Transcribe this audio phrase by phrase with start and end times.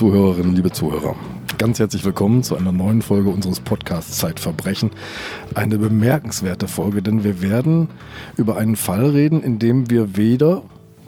[0.00, 1.14] Liebe Zuhörerinnen, liebe Zuhörer,
[1.58, 4.92] ganz herzlich willkommen zu einer neuen Folge unseres Podcasts Zeitverbrechen.
[5.54, 7.90] Eine bemerkenswerte Folge, denn wir werden
[8.38, 10.62] über einen Fall reden, in dem wir weder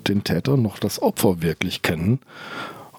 [0.06, 2.20] den Täter noch das Opfer wirklich kennen,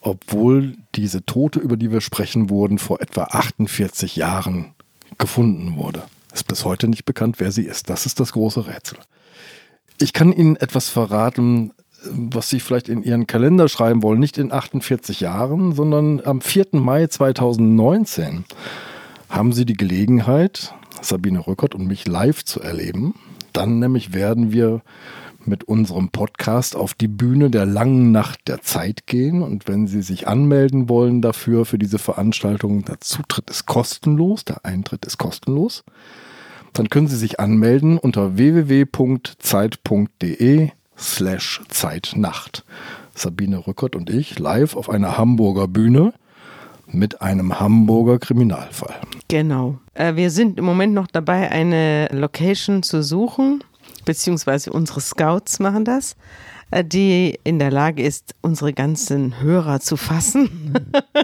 [0.02, 4.74] obwohl diese Tote, über die wir sprechen, wurden vor etwa 48 Jahren
[5.20, 6.02] gefunden wurde.
[6.32, 7.92] Es ist bis heute nicht bekannt, wer sie ist.
[7.92, 8.98] Das ist das große Rätsel.
[10.00, 11.72] Ich kann Ihnen etwas verraten,
[12.10, 16.68] was Sie vielleicht in Ihren Kalender schreiben wollen, nicht in 48 Jahren, sondern am 4.
[16.74, 18.46] Mai 2019
[19.30, 23.16] haben Sie die Gelegenheit, Sabine Rückert und mich live zu erleben.
[23.52, 24.82] Dann nämlich werden wir
[25.46, 29.42] mit unserem Podcast auf die Bühne der langen Nacht der Zeit gehen.
[29.42, 34.64] Und wenn Sie sich anmelden wollen dafür, für diese Veranstaltung, der Zutritt ist kostenlos, der
[34.66, 35.84] Eintritt ist kostenlos,
[36.74, 39.12] dann können Sie sich anmelden unter www.zeit.de
[40.98, 42.64] slash Zeitnacht.
[43.16, 46.14] Sabine Rückert und ich live auf einer Hamburger Bühne
[46.88, 48.96] mit einem Hamburger Kriminalfall.
[49.28, 49.80] Genau.
[49.94, 53.64] Äh, wir sind im Moment noch dabei, eine Location zu suchen,
[54.06, 56.16] beziehungsweise unsere Scouts machen das,
[56.72, 60.74] äh, die in der Lage ist, unsere ganzen Hörer zu fassen.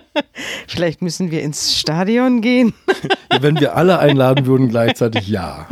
[0.68, 2.74] Vielleicht müssen wir ins Stadion gehen.
[3.40, 5.68] wenn wir alle einladen würden, gleichzeitig ja.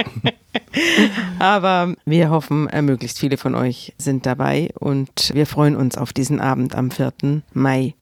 [1.40, 6.14] Aber wir hoffen, äh, möglichst viele von euch sind dabei und wir freuen uns auf
[6.14, 7.44] diesen Abend am 4.
[7.54, 7.94] Mai.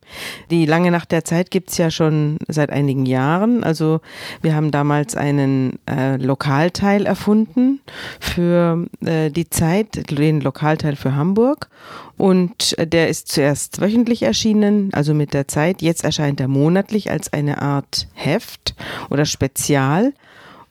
[0.51, 3.63] Die lange Nacht der Zeit gibt es ja schon seit einigen Jahren.
[3.63, 4.01] Also
[4.41, 7.81] wir haben damals einen äh, Lokalteil erfunden
[8.19, 11.69] für äh, die Zeit, den Lokalteil für Hamburg.
[12.17, 15.81] Und äh, der ist zuerst wöchentlich erschienen, also mit der Zeit.
[15.81, 18.75] Jetzt erscheint er monatlich als eine Art Heft
[19.09, 20.13] oder Spezial.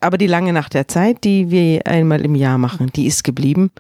[0.05, 3.71] Aber die lange Nacht der Zeit, die wir einmal im Jahr machen, die ist geblieben.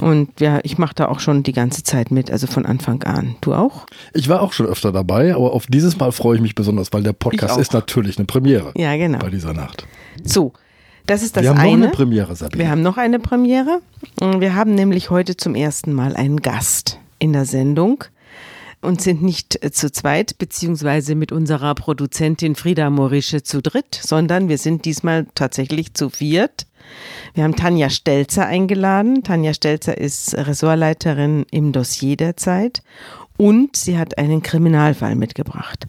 [0.00, 3.34] Und ja, ich mache da auch schon die ganze Zeit mit, also von Anfang an.
[3.40, 3.86] Du auch?
[4.14, 7.02] Ich war auch schon öfter dabei, aber auf dieses Mal freue ich mich besonders, weil
[7.02, 8.72] der Podcast ist natürlich eine Premiere.
[8.76, 9.18] Ja, genau.
[9.18, 9.84] Bei dieser Nacht.
[10.22, 10.52] So,
[11.06, 11.70] das ist das wir haben eine.
[11.70, 12.62] noch eine Premiere, Sabine.
[12.62, 13.80] Wir haben noch eine Premiere.
[14.20, 18.04] Wir haben nämlich heute zum ersten Mal einen Gast in der Sendung
[18.80, 24.48] und sind nicht äh, zu zweit, beziehungsweise mit unserer Produzentin Frieda Morische zu dritt, sondern
[24.48, 26.66] wir sind diesmal tatsächlich zu viert.
[27.34, 29.22] Wir haben Tanja Stelzer eingeladen.
[29.22, 32.82] Tanja Stelzer ist Ressortleiterin im Dossier der Zeit
[33.38, 35.86] und sie hat einen Kriminalfall mitgebracht.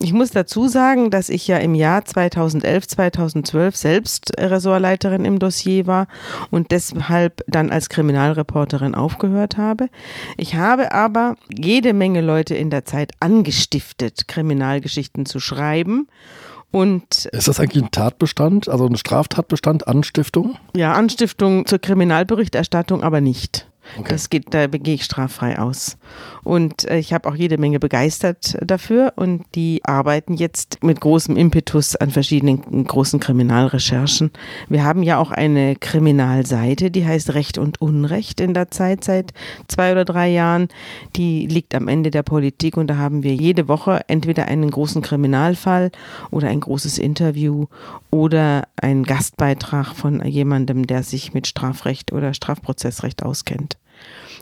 [0.00, 5.86] Ich muss dazu sagen, dass ich ja im Jahr 2011, 2012 selbst Ressortleiterin im Dossier
[5.86, 6.08] war
[6.50, 9.88] und deshalb dann als Kriminalreporterin aufgehört habe.
[10.36, 16.08] Ich habe aber jede Menge Leute in der Zeit angestiftet, Kriminalgeschichten zu schreiben.
[16.72, 20.56] Und ist das eigentlich ein Tatbestand, also ein Straftatbestand, Anstiftung?
[20.76, 23.69] Ja, Anstiftung zur Kriminalberichterstattung, aber nicht.
[23.98, 24.08] Okay.
[24.08, 25.98] Das geht, da gehe ich straffrei aus.
[26.42, 31.36] Und äh, ich habe auch jede Menge begeistert dafür und die arbeiten jetzt mit großem
[31.36, 34.30] Impetus an verschiedenen großen Kriminalrecherchen.
[34.68, 39.32] Wir haben ja auch eine Kriminalseite, die heißt Recht und Unrecht in der Zeit seit
[39.68, 40.68] zwei oder drei Jahren.
[41.16, 45.02] Die liegt am Ende der Politik und da haben wir jede Woche entweder einen großen
[45.02, 45.90] Kriminalfall
[46.30, 47.66] oder ein großes Interview
[48.10, 53.79] oder einen Gastbeitrag von jemandem, der sich mit Strafrecht oder Strafprozessrecht auskennt.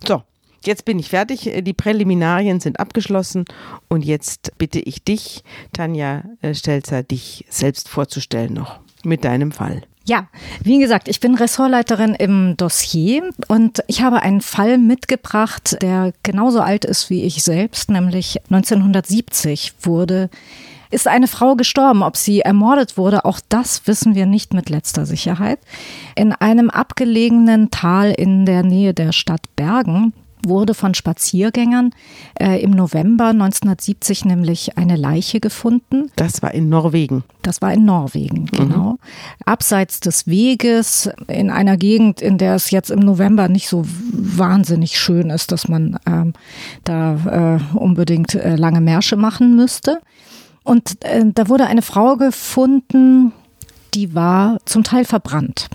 [0.06, 0.22] So,
[0.64, 1.50] Jetzt bin ich fertig.
[1.62, 3.44] Die Präliminarien sind abgeschlossen
[3.88, 9.82] und jetzt bitte ich dich, Tanja äh, Stelzer, dich selbst vorzustellen noch mit deinem Fall.
[10.04, 10.26] Ja,
[10.62, 16.60] wie gesagt, ich bin Ressortleiterin im Dossier und ich habe einen Fall mitgebracht, der genauso
[16.60, 20.30] alt ist wie ich selbst, nämlich 1970 wurde
[20.90, 22.02] ist eine Frau gestorben.
[22.02, 25.58] Ob sie ermordet wurde, auch das wissen wir nicht mit letzter Sicherheit.
[26.16, 30.12] In einem abgelegenen Tal in der Nähe der Stadt Bergen
[30.44, 31.90] wurde von Spaziergängern
[32.40, 36.10] äh, im November 1970 nämlich eine Leiche gefunden.
[36.16, 37.24] Das war in Norwegen.
[37.42, 38.56] Das war in Norwegen, mhm.
[38.56, 38.90] genau.
[38.92, 38.98] Mhm.
[39.44, 44.98] Abseits des Weges, in einer Gegend, in der es jetzt im November nicht so wahnsinnig
[44.98, 46.32] schön ist, dass man ähm,
[46.84, 50.00] da äh, unbedingt äh, lange Märsche machen müsste.
[50.62, 53.32] Und äh, da wurde eine Frau gefunden,
[53.94, 55.68] die war zum Teil verbrannt.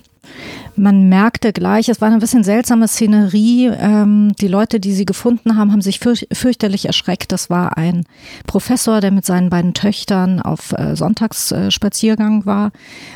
[0.75, 3.67] Man merkte gleich, es war eine bisschen seltsame Szenerie.
[3.67, 7.31] Ähm, die Leute, die sie gefunden haben, haben sich fürch fürchterlich erschreckt.
[7.31, 8.05] Das war ein
[8.47, 12.71] Professor, der mit seinen beiden Töchtern auf äh, Sonntagsspaziergang äh, war.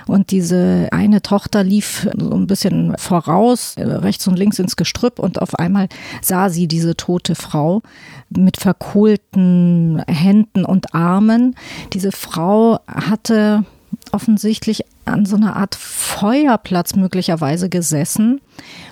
[0.05, 5.17] Und diese eine Tochter lief so ein bisschen voraus, äh, rechts und links ins Gestrüpp.
[5.17, 5.87] Und auf einmal
[6.21, 7.81] sah sie diese tote Frau
[8.29, 11.55] mit verkohlten Händen und Armen.
[11.93, 13.63] Diese Frau hatte
[14.11, 18.41] offensichtlich an so einer Art Feuerplatz möglicherweise gesessen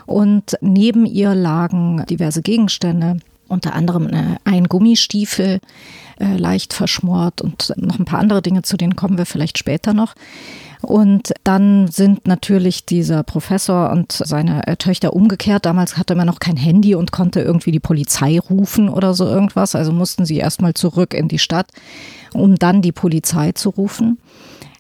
[0.06, 3.18] und neben ihr lagen diverse Gegenstände.
[3.48, 5.60] unter anderem äh, ein Gummistiefel
[6.20, 9.94] äh, leicht verschmort und noch ein paar andere Dinge, zu denen kommen wir vielleicht später
[9.94, 10.16] noch.
[10.82, 15.66] Und dann sind natürlich dieser Professor und seine äh, Töchter umgekehrt.
[15.66, 19.76] Damals hatte man noch kein Handy und konnte irgendwie die Polizei rufen oder so irgendwas.
[19.76, 21.68] Also mussten sie erstmal zurück in die Stadt,
[22.34, 24.20] um dann die Polizei zu rufen.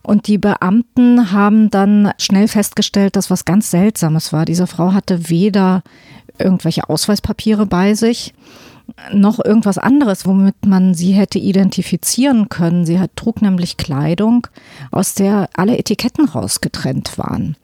[0.05, 4.45] Und die Beamten haben dann schnell festgestellt, dass was ganz Seltsames war.
[4.45, 5.81] Diese Frau hatte weder
[6.37, 8.33] irgendwelche Ausweispapiere bei sich,
[9.13, 12.85] noch irgendwas anderes, womit man sie hätte identifizieren können.
[12.85, 14.47] Sie hat, trug nämlich Kleidung,
[14.91, 17.55] aus der alle Etiketten rausgetrennt waren.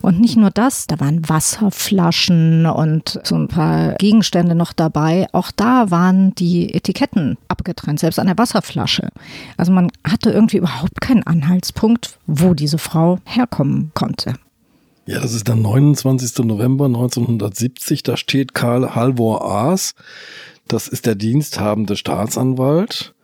[0.00, 5.26] Und nicht nur das, da waren Wasserflaschen und so ein paar Gegenstände noch dabei.
[5.32, 9.08] Auch da waren die Etiketten abgetrennt, selbst an der Wasserflasche.
[9.56, 14.34] Also man hatte irgendwie überhaupt keinen Anhaltspunkt, wo diese Frau herkommen konnte.
[15.06, 16.44] Ja, das ist der 29.
[16.44, 18.02] November 1970.
[18.02, 19.94] Da steht Karl Halvor Aas,
[20.68, 23.14] das ist der diensthabende Staatsanwalt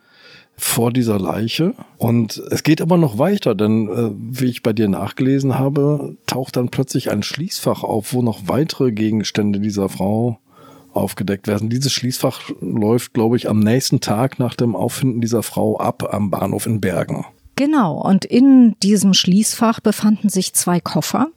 [0.57, 1.73] vor dieser Leiche.
[1.97, 6.55] Und es geht aber noch weiter, denn äh, wie ich bei dir nachgelesen habe, taucht
[6.55, 10.39] dann plötzlich ein Schließfach auf, wo noch weitere Gegenstände dieser Frau
[10.93, 11.69] aufgedeckt werden.
[11.69, 16.31] Dieses Schließfach läuft, glaube ich, am nächsten Tag nach dem Auffinden dieser Frau ab am
[16.31, 17.25] Bahnhof in Bergen.
[17.57, 21.27] Genau, und in diesem Schließfach befanden sich zwei Koffer.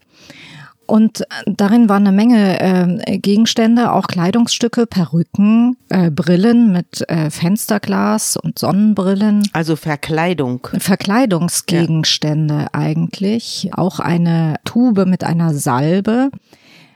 [0.88, 2.60] Und darin waren eine Menge
[3.06, 9.46] äh, Gegenstände, auch Kleidungsstücke, Perücken, äh, Brillen mit äh, Fensterglas und Sonnenbrillen.
[9.52, 10.66] Also Verkleidung.
[10.78, 12.68] Verkleidungsgegenstände ja.
[12.72, 13.68] eigentlich.
[13.72, 16.30] Auch eine Tube mit einer Salbe.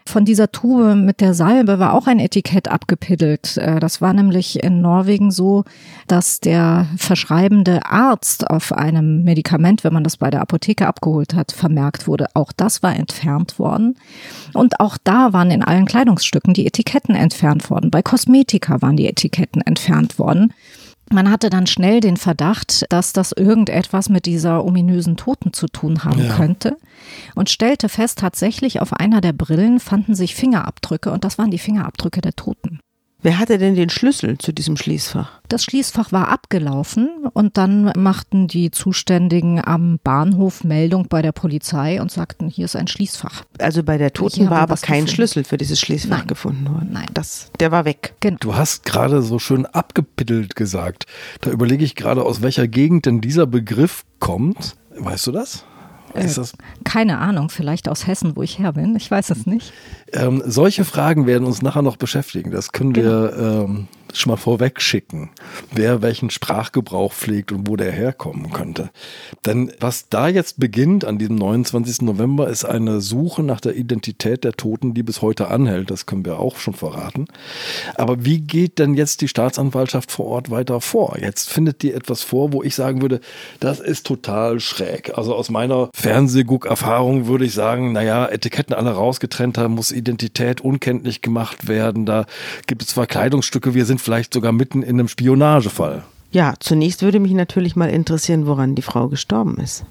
[0.05, 3.57] Von dieser Tube mit der Salbe war auch ein Etikett abgepiddelt.
[3.57, 5.65] Äh, das war nämlich in Norwegen so,
[6.09, 11.53] dass der verschreibende Arzt auf einem Medikament, wenn man das bei der Apotheke abgeholt hat,
[11.53, 12.27] vermerkt wurde.
[12.35, 13.97] Auch das war entfernt worden.
[14.53, 17.91] Und auch da waren in allen Kleidungsstücken die Etiketten entfernt worden.
[17.91, 20.53] Bei Kosmetika waren die Etiketten entfernt worden.
[21.13, 26.05] Man hatte dann schnell den Verdacht, dass das irgendetwas mit dieser ominösen Toten zu tun
[26.05, 26.35] haben ja.
[26.37, 26.79] könnte
[27.35, 31.59] und stellte fest, tatsächlich auf einer der Brillen fanden sich Fingerabdrücke und das waren die
[31.59, 32.81] Fingerabdrücke der Toten.
[33.25, 35.41] Wer hatte denn den Schlüssel zu diesem Schließfach?
[35.49, 42.01] Das Schließfach war abgelaufen und dann machten die Zuständigen am Bahnhof Meldung bei der Polizei
[42.03, 43.45] und sagten, hier ist ein Schließfach.
[43.61, 45.09] Also bei der Toten war aber kein gefunden.
[45.15, 46.27] Schlüssel für dieses Schließfach Nein.
[46.27, 46.89] gefunden worden.
[46.93, 47.07] Nein.
[47.15, 48.15] Das, der war weg.
[48.19, 48.39] Genau.
[48.41, 51.07] Du hast gerade so schön abgepiddelt gesagt.
[51.43, 54.75] Da überlege ich gerade, aus welcher Gegend denn dieser Begriff kommt.
[54.99, 55.65] Weißt du das?
[56.15, 56.29] Äh,
[56.85, 58.97] keine Ahnung, vielleicht aus Hessen, wo ich her bin.
[58.97, 59.73] Ich weiß es nicht.
[60.13, 62.51] Ähm, solche Fragen werden uns nachher noch beschäftigen.
[62.51, 63.09] Das können genau.
[63.09, 65.31] wir ähm, schon mal vorweg schicken,
[65.71, 68.91] wer welchen Sprachgebrauch pflegt und wo der herkommen könnte.
[69.47, 72.03] Denn was da jetzt beginnt an diesem 29.
[72.03, 75.91] November ist eine Suche nach der Identität der Toten, die bis heute anhält.
[75.91, 77.27] Das können wir auch schon verraten.
[77.95, 81.17] Aber wie geht denn jetzt die Staatsanwaltschaft vor Ort weiter vor?
[81.21, 83.21] Jetzt findet die etwas vor, wo ich sagen würde,
[83.61, 85.17] das ist total schräg.
[85.17, 91.23] Also aus meiner Fernsehguck-Erfahrung würde ich sagen, naja, Etiketten alle rausgetrennt haben, muss Identität unkenntlich
[91.23, 92.07] gemacht werden.
[92.07, 92.27] Da
[92.67, 96.05] gibt es zwar Kleidungsstücke, wir sind vielleicht sogar mitten in einem Spionagefall.
[96.33, 99.85] Ja, zunächst würde mich natürlich mal interessieren, woran die Frau gestorben ist.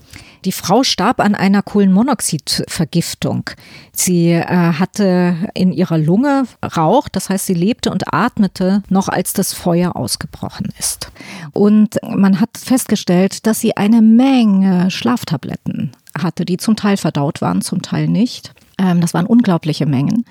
[0.43, 3.51] Die Frau starb an einer Kohlenmonoxidvergiftung.
[3.93, 9.33] Sie äh, hatte in ihrer Lunge Rauch, das heißt, sie lebte und atmete noch, als
[9.33, 11.11] das Feuer ausgebrochen ist.
[11.53, 17.61] Und man hat festgestellt, dass sie eine Menge Schlaftabletten hatte, die zum Teil verdaut waren,
[17.61, 18.53] zum Teil nicht.
[18.77, 20.25] Ähm, das waren unglaubliche Mengen.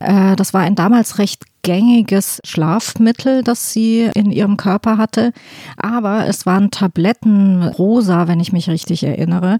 [0.00, 5.32] Äh, das war ein damals recht gängiges Schlafmittel, das sie in ihrem Körper hatte.
[5.76, 9.58] Aber es waren Tabletten rosa, wenn ich mich richtig erinnere,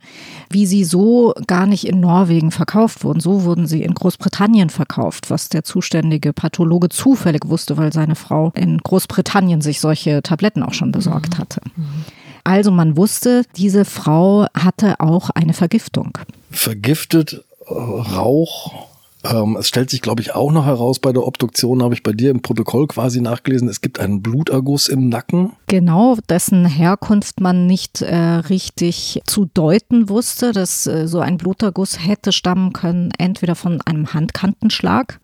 [0.51, 3.21] wie sie so gar nicht in Norwegen verkauft wurden.
[3.21, 8.53] So wurden sie in Großbritannien verkauft, was der zuständige Pathologe zufällig wusste, weil seine Frau
[8.55, 12.05] in Großbritannien sich solche Tabletten auch schon besorgt mhm.
[12.45, 16.19] Also man wusste, diese Frau hatte auch eine Vergiftung.
[16.51, 18.89] Vergiftet Rauch.
[19.25, 22.13] Ähm, es stellt sich, glaube ich, auch noch heraus bei der Obduktion, habe ich bei
[22.13, 25.53] dir im Protokoll quasi nachgelesen, es gibt einen Bluterguss im Nacken.
[25.67, 32.07] Genau, dessen Herkunft man nicht äh, richtig zu deuten wusste, dass äh, so ein Bluterguss
[32.07, 35.21] hätte stammen können, entweder von einem Handkantenschlag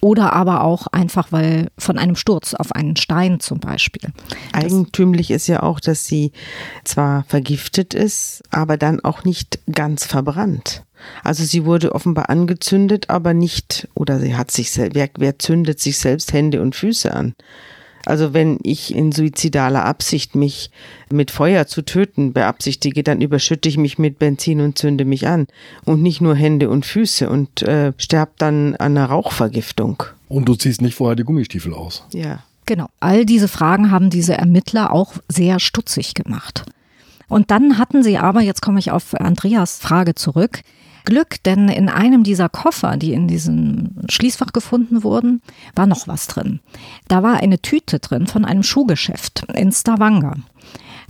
[0.00, 4.10] oder aber auch einfach weil von einem Sturz auf einen Stein zum Beispiel.
[4.52, 6.32] Eigentümlich ist ja auch, dass sie
[6.84, 10.84] zwar vergiftet ist, aber dann auch nicht ganz verbrannt.
[11.22, 15.98] Also sie wurde offenbar angezündet, aber nicht, oder sie hat sich wer, wer zündet sich
[15.98, 17.34] selbst Hände und Füße an?
[18.06, 20.70] Also wenn ich in suizidaler Absicht mich
[21.10, 25.46] mit Feuer zu töten beabsichtige, dann überschütte ich mich mit Benzin und zünde mich an.
[25.84, 30.02] Und nicht nur Hände und Füße und äh, sterb dann an einer Rauchvergiftung.
[30.28, 32.04] Und du ziehst nicht vorher die Gummistiefel aus.
[32.12, 32.40] Ja.
[32.66, 32.86] Genau.
[33.00, 36.64] All diese Fragen haben diese Ermittler auch sehr stutzig gemacht.
[37.26, 40.60] Und dann hatten sie aber, jetzt komme ich auf Andreas Frage zurück,
[41.04, 45.42] Glück, denn in einem dieser Koffer, die in diesem Schließfach gefunden wurden,
[45.74, 46.60] war noch was drin.
[47.08, 50.34] Da war eine Tüte drin von einem Schuhgeschäft in Stavanger.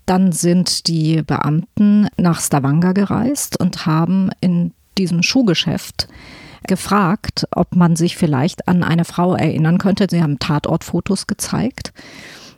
[0.07, 6.09] Dann sind die Beamten nach Stavanger gereist und haben in diesem Schuhgeschäft
[6.67, 10.07] gefragt, ob man sich vielleicht an eine Frau erinnern könnte.
[10.11, 11.93] Sie haben Tatortfotos gezeigt,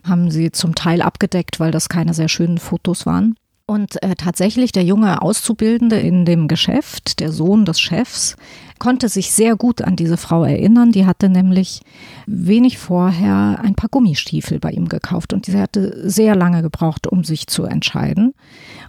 [0.04, 3.36] haben sie zum Teil abgedeckt, weil das keine sehr schönen Fotos waren.
[3.66, 8.36] Und äh, tatsächlich der junge Auszubildende in dem Geschäft, der Sohn des Chefs,
[8.82, 10.90] konnte sich sehr gut an diese Frau erinnern.
[10.90, 11.82] Die hatte nämlich
[12.26, 17.22] wenig vorher ein paar Gummistiefel bei ihm gekauft und sie hatte sehr lange gebraucht, um
[17.22, 18.34] sich zu entscheiden.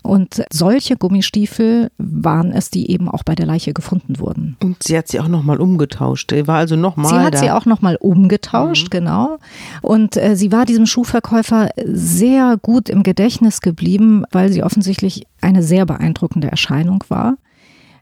[0.01, 4.57] Und solche Gummistiefel waren es, die eben auch bei der Leiche gefunden wurden.
[4.63, 6.31] Und sie hat sie auch nochmal umgetauscht.
[6.31, 7.09] Die war also nochmal.
[7.09, 7.37] Sie hat da.
[7.37, 8.97] sie auch nochmal umgetauscht, mhm.
[8.97, 9.37] genau.
[9.83, 15.61] Und äh, sie war diesem Schuhverkäufer sehr gut im Gedächtnis geblieben, weil sie offensichtlich eine
[15.61, 17.35] sehr beeindruckende Erscheinung war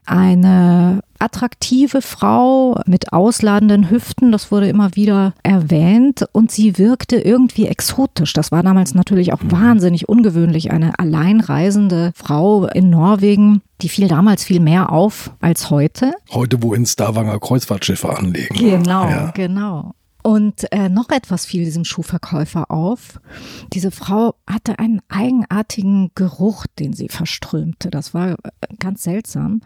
[0.04, 7.66] eine attraktive Frau mit ausladenden Hüften, das wurde immer wieder erwähnt und sie wirkte irgendwie
[7.66, 8.32] exotisch.
[8.32, 13.62] Das war damals natürlich auch wahnsinnig ungewöhnlich, eine alleinreisende Frau in Norwegen.
[13.80, 16.12] Die fiel damals viel mehr auf als heute.
[16.32, 18.56] Heute, wo in Stavanger Kreuzfahrtschiffe anlegen.
[18.56, 19.30] Genau, ja.
[19.30, 19.94] genau.
[20.22, 23.20] Und äh, noch etwas fiel diesem Schuhverkäufer auf.
[23.72, 27.90] Diese Frau hatte einen eigenartigen Geruch, den sie verströmte.
[27.90, 28.36] Das war äh,
[28.78, 29.62] ganz seltsam.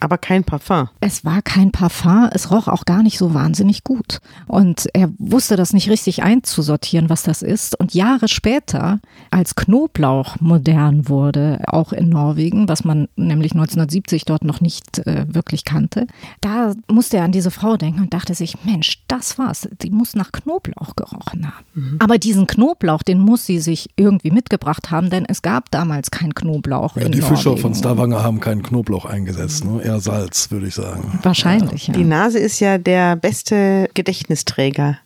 [0.00, 0.88] Aber kein Parfum.
[1.00, 2.28] Es war kein Parfum.
[2.32, 4.20] Es roch auch gar nicht so wahnsinnig gut.
[4.46, 7.78] Und er wusste das nicht richtig einzusortieren, was das ist.
[7.80, 9.00] Und Jahre später,
[9.30, 15.24] als Knoblauch modern wurde, auch in Norwegen, was man nämlich 1970 dort noch nicht äh,
[15.28, 16.06] wirklich kannte,
[16.42, 20.14] da musste er an diese Frau denken und dachte sich, Mensch, das war's die muss
[20.14, 21.64] nach Knoblauch gerochen haben.
[21.74, 21.96] Mhm.
[22.00, 26.34] Aber diesen Knoblauch, den muss sie sich irgendwie mitgebracht haben, denn es gab damals keinen
[26.34, 26.96] Knoblauch.
[26.96, 27.36] Ja, die Norwegen.
[27.36, 29.82] Fischer von Stavanger haben keinen Knoblauch eingesetzt, ne?
[29.82, 31.18] eher Salz, würde ich sagen.
[31.22, 31.94] Wahrscheinlich, ja.
[31.94, 31.98] ja.
[31.98, 34.98] Die Nase ist ja der beste Gedächtnisträger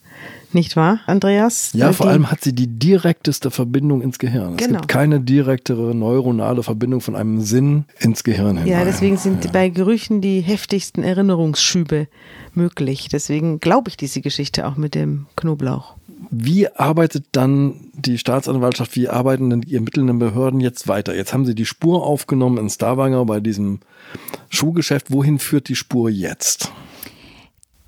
[0.54, 1.71] nicht wahr, Andreas?
[1.75, 4.54] Ja, vor allem hat sie die direkteste Verbindung ins Gehirn.
[4.59, 4.80] Es genau.
[4.80, 8.66] gibt keine direktere neuronale Verbindung von einem Sinn ins Gehirn hinein.
[8.66, 9.50] Ja, deswegen sind ja.
[9.50, 12.09] bei Gerüchen die heftigsten Erinnerungsschübe
[12.54, 13.09] möglich.
[13.11, 15.95] Deswegen glaube ich diese Geschichte auch mit dem Knoblauch.
[16.30, 21.14] Wie arbeitet dann die Staatsanwaltschaft, wie arbeiten denn die ermittelnden Behörden jetzt weiter?
[21.14, 23.80] Jetzt haben sie die Spur aufgenommen in Starwanger bei diesem
[24.49, 25.11] Schuhgeschäft.
[25.11, 26.71] Wohin führt die Spur jetzt?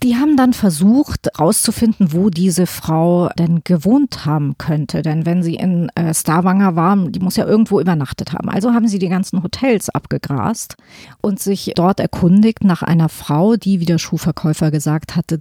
[0.03, 5.03] Die haben dann versucht herauszufinden, wo diese Frau denn gewohnt haben könnte.
[5.03, 8.49] Denn wenn sie in äh, Starwanger war, die muss ja irgendwo übernachtet haben.
[8.49, 10.77] Also haben sie die ganzen Hotels abgegrast
[11.21, 15.41] und sich dort erkundigt nach einer Frau, die, wie der Schuhverkäufer gesagt hatte,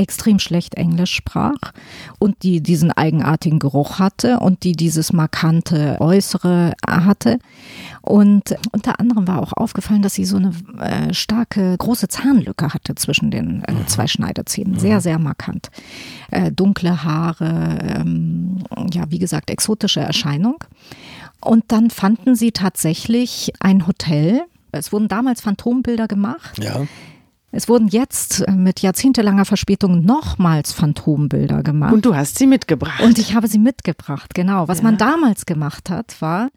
[0.00, 1.72] extrem schlecht Englisch sprach
[2.18, 7.38] und die diesen eigenartigen Geruch hatte und die dieses markante Äußere hatte.
[8.00, 12.94] Und unter anderem war auch aufgefallen, dass sie so eine äh, starke, große Zahnlücke hatte
[12.94, 14.78] zwischen den äh, zwei Schneidezähnen.
[14.78, 15.70] Sehr, sehr markant.
[16.30, 20.56] Äh, dunkle Haare, ähm, ja, wie gesagt, exotische Erscheinung.
[21.40, 24.42] Und dann fanden sie tatsächlich ein Hotel.
[24.72, 26.58] Es wurden damals Phantombilder gemacht.
[26.62, 26.86] Ja.
[27.52, 31.92] Es wurden jetzt äh, mit jahrzehntelanger Verspätung nochmals Phantombilder gemacht.
[31.92, 33.02] Und du hast sie mitgebracht.
[33.02, 34.68] Und ich habe sie mitgebracht, genau.
[34.68, 34.84] Was ja.
[34.84, 36.50] man damals gemacht hat, war,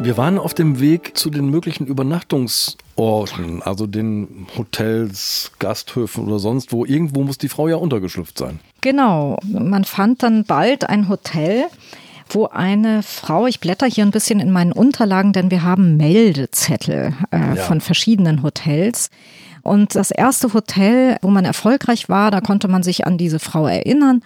[0.00, 6.72] Wir waren auf dem Weg zu den möglichen Übernachtungsorten, also den Hotels, Gasthöfen oder sonst
[6.72, 6.84] wo.
[6.84, 8.60] Irgendwo muss die Frau ja untergeschlüpft sein.
[8.82, 9.40] Genau.
[9.42, 11.64] Man fand dann bald ein Hotel,
[12.28, 17.14] wo eine Frau, ich blätter hier ein bisschen in meinen Unterlagen, denn wir haben Meldezettel
[17.30, 17.54] äh, ja.
[17.56, 19.10] von verschiedenen Hotels.
[19.62, 23.66] Und das erste Hotel, wo man erfolgreich war, da konnte man sich an diese Frau
[23.66, 24.22] erinnern.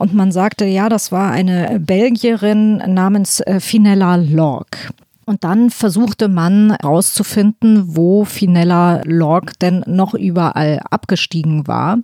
[0.00, 4.92] Und man sagte, ja, das war eine Belgierin namens äh, Finella Lorg.
[5.26, 11.98] Und dann versuchte man herauszufinden, wo Finella Lorg denn noch überall abgestiegen war.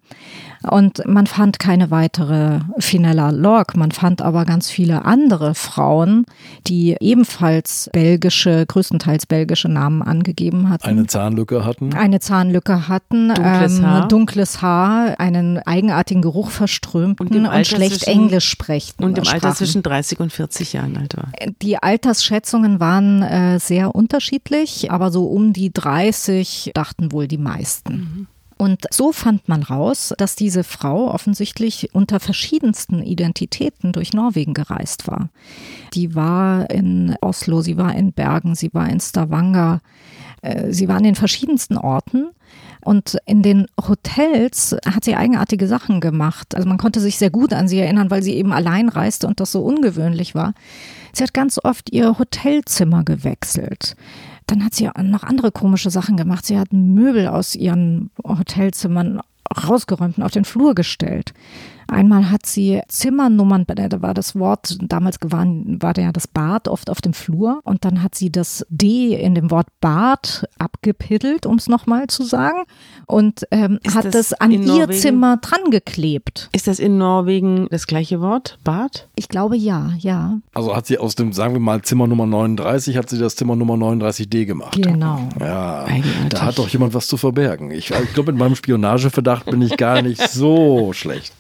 [0.63, 3.77] Und man fand keine weitere Finella Lorg.
[3.77, 6.25] Man fand aber ganz viele andere Frauen,
[6.67, 10.87] die ebenfalls belgische, größtenteils belgische Namen angegeben hatten.
[10.87, 11.93] Eine Zahnlücke hatten.
[11.95, 13.29] Eine Zahnlücke hatten.
[13.35, 14.09] Dunkles, ähm, Haar.
[14.09, 15.21] dunkles Haar.
[15.21, 19.05] einen eigenartigen Geruch verströmten und, und schlecht Englisch sprechen.
[19.05, 21.29] Und im Alter zwischen 30 und 40 Jahren alt war.
[21.63, 27.95] Die Altersschätzungen waren äh, sehr unterschiedlich, aber so um die 30 dachten wohl die meisten.
[27.95, 28.27] Mhm.
[28.59, 35.07] Und so fand man raus, dass diese Frau offensichtlich unter verschiedensten Identitäten durch Norwegen gereist
[35.07, 35.29] war.
[35.93, 39.83] Die war in Oslo, sie war in Bergen, sie war in Stavanger,
[40.41, 42.29] äh, sie war an den verschiedensten Orten.
[42.83, 46.55] Und in den Hotels hat sie eigenartige Sachen gemacht.
[46.55, 49.41] Also man konnte sich sehr gut an sie erinnern, weil sie eben allein reiste und
[49.41, 50.55] das so ungewöhnlich war.
[51.13, 53.97] Sie hat ganz oft ihr Hotelzimmer gewechselt.
[54.47, 56.47] Dann hat sie noch andere komische Sachen gemacht.
[56.47, 59.21] Sie hat Möbel aus ihren Hotelzimmern
[59.67, 61.35] rausgeräumt und auf den Flur gestellt.
[61.89, 66.91] Einmal hat sie Zimmernummern, da war das Wort, damals war, war ja das Bad oft
[66.91, 71.57] auf dem Flur und dann hat sie das D in dem Wort Bad abgepiddelt, um
[71.57, 72.65] es nochmal zu sagen,
[73.07, 75.01] und ähm, hat das, das an ihr Norwegen?
[75.01, 76.49] Zimmer dran geklebt.
[76.53, 79.09] Ist das in Norwegen das gleiche Wort, Bad?
[79.15, 80.41] Ich glaube ja, ja.
[80.55, 83.55] Also hat sie aus dem, sagen wir mal, Zimmer Nummer 39, hat sie das Zimmer
[83.57, 84.77] Nummer 39D gemacht.
[84.81, 85.29] Genau.
[85.41, 86.29] Ja, Eigenartig.
[86.31, 87.71] da hat doch jemand was zu verbergen.
[87.71, 91.33] Ich, ich glaube, mit meinem Spionageverdacht bin ich gar nicht so schlecht.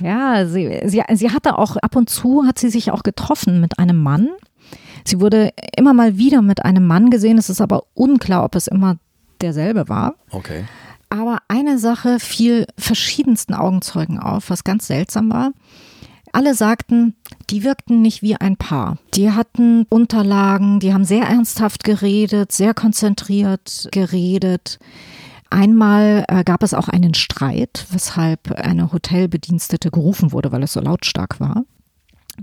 [0.00, 3.78] Ja, sie, sie, sie hatte auch ab und zu, hat sie sich auch getroffen mit
[3.78, 4.28] einem Mann.
[5.04, 7.38] Sie wurde immer mal wieder mit einem Mann gesehen.
[7.38, 8.96] Es ist aber unklar, ob es immer
[9.40, 10.14] derselbe war.
[10.30, 10.64] Okay.
[11.10, 15.52] Aber eine Sache fiel verschiedensten Augenzeugen auf, was ganz seltsam war.
[16.32, 17.14] Alle sagten,
[17.50, 18.98] die wirkten nicht wie ein Paar.
[19.14, 24.80] Die hatten Unterlagen, die haben sehr ernsthaft geredet, sehr konzentriert geredet.
[25.50, 30.80] Einmal äh, gab es auch einen Streit, weshalb eine Hotelbedienstete gerufen wurde, weil es so
[30.80, 31.64] lautstark war.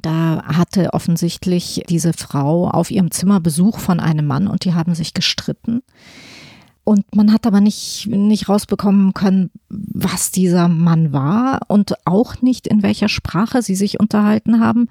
[0.01, 4.95] Da hatte offensichtlich diese Frau auf ihrem Zimmer Besuch von einem Mann und die haben
[4.95, 5.81] sich gestritten.
[6.83, 12.67] Und man hat aber nicht, nicht rausbekommen können, was dieser Mann war und auch nicht,
[12.67, 14.87] in welcher Sprache sie sich unterhalten haben.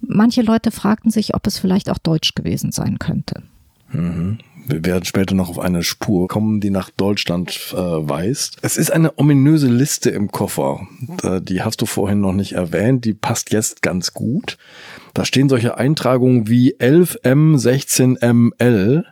[0.00, 3.42] Manche Leute fragten sich, ob es vielleicht auch Deutsch gewesen sein könnte.
[3.92, 4.38] Mhm.
[4.68, 8.58] Wir werden später noch auf eine Spur kommen, die nach Deutschland äh, weist.
[8.60, 10.86] Es ist eine ominöse Liste im Koffer.
[11.40, 13.06] Die hast du vorhin noch nicht erwähnt.
[13.06, 14.58] Die passt jetzt ganz gut.
[15.14, 19.04] Da stehen solche Eintragungen wie 11M, 16ML.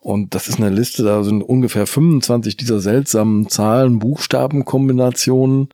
[0.00, 5.68] Und das ist eine Liste, da sind ungefähr 25 dieser seltsamen Zahlen, Buchstabenkombinationen.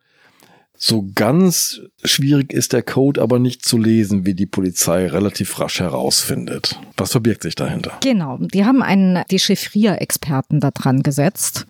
[0.84, 5.78] So ganz schwierig ist der Code aber nicht zu lesen, wie die Polizei relativ rasch
[5.78, 6.76] herausfindet.
[6.96, 7.92] Was verbirgt sich dahinter?
[8.02, 11.68] Genau, die haben einen Dechiffrierexperten da dran gesetzt.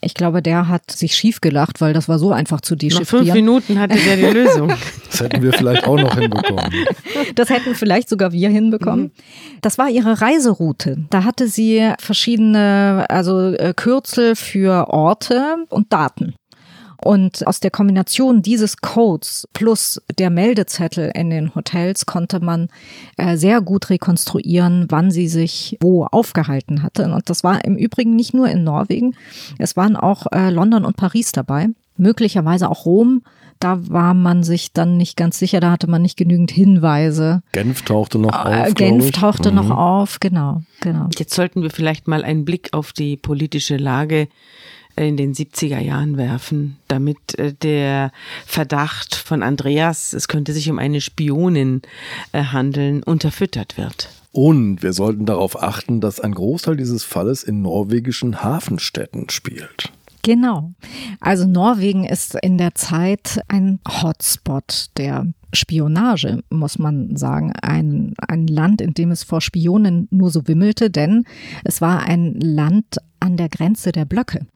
[0.00, 3.26] Ich glaube, der hat sich schief gelacht, weil das war so einfach zu dechiffrieren.
[3.26, 4.72] Nach fünf Minuten hatte der die Lösung.
[5.10, 6.72] Das hätten wir vielleicht auch noch hinbekommen.
[7.34, 9.06] Das hätten vielleicht sogar wir hinbekommen.
[9.06, 9.10] Mhm.
[9.60, 11.04] Das war ihre Reiseroute.
[11.10, 16.34] Da hatte sie verschiedene, also äh, Kürzel für Orte und Daten.
[17.02, 22.68] Und aus der Kombination dieses Codes plus der Meldezettel in den Hotels konnte man
[23.16, 27.10] äh, sehr gut rekonstruieren, wann sie sich wo aufgehalten hatte.
[27.10, 29.14] Und das war im Übrigen nicht nur in Norwegen,
[29.58, 33.22] es waren auch äh, London und Paris dabei, möglicherweise auch Rom.
[33.60, 37.42] Da war man sich dann nicht ganz sicher, da hatte man nicht genügend Hinweise.
[37.52, 38.74] Genf tauchte noch äh, auf.
[38.74, 39.56] Genf tauchte mhm.
[39.56, 41.08] noch auf, genau, genau.
[41.16, 44.28] Jetzt sollten wir vielleicht mal einen Blick auf die politische Lage
[45.06, 48.12] in den 70er Jahren werfen, damit äh, der
[48.46, 51.82] Verdacht von Andreas, es könnte sich um eine Spionin
[52.32, 54.10] äh, handeln, unterfüttert wird.
[54.32, 59.90] Und wir sollten darauf achten, dass ein Großteil dieses Falles in norwegischen Hafenstädten spielt.
[60.22, 60.72] Genau.
[61.18, 67.52] Also Norwegen ist in der Zeit ein Hotspot der Spionage, muss man sagen.
[67.62, 71.24] Ein, ein Land, in dem es vor Spionen nur so wimmelte, denn
[71.64, 74.46] es war ein Land an der Grenze der Blöcke.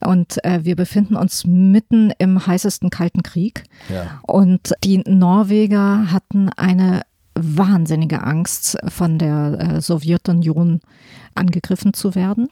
[0.00, 3.64] Und äh, wir befinden uns mitten im heißesten Kalten Krieg.
[3.88, 4.20] Ja.
[4.22, 7.02] Und die Norweger hatten eine
[7.34, 10.80] wahnsinnige Angst, von der äh, Sowjetunion
[11.34, 12.48] angegriffen zu werden.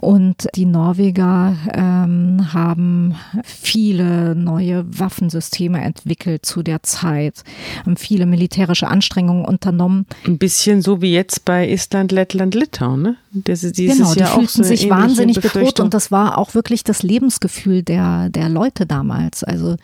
[0.00, 7.42] Und die Norweger ähm, haben viele neue Waffensysteme entwickelt zu der Zeit,
[7.84, 10.06] haben viele militärische Anstrengungen unternommen.
[10.24, 13.16] Ein bisschen so wie jetzt bei Island, Lettland, Litauen, ne?
[13.32, 17.02] Das, genau, die ja fühlten so sich wahnsinnig bedroht und das war auch wirklich das
[17.02, 19.44] Lebensgefühl der, der Leute damals.
[19.44, 19.76] Also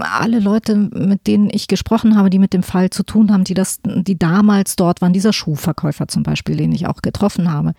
[0.00, 3.54] alle Leute, mit denen ich gesprochen habe, die mit dem Fall zu tun haben, die
[3.54, 7.74] das, die damals dort waren, dieser Schuhverkäufer zum Beispiel, den ich auch getroffen habe,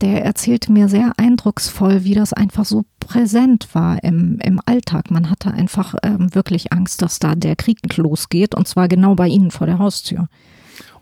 [0.00, 5.10] der erzählte mir sehr eindrucksvoll, wie das einfach so präsent war im, im Alltag.
[5.10, 9.26] Man hatte einfach ähm, wirklich Angst, dass da der Krieg losgeht und zwar genau bei
[9.26, 10.28] ihnen vor der Haustür.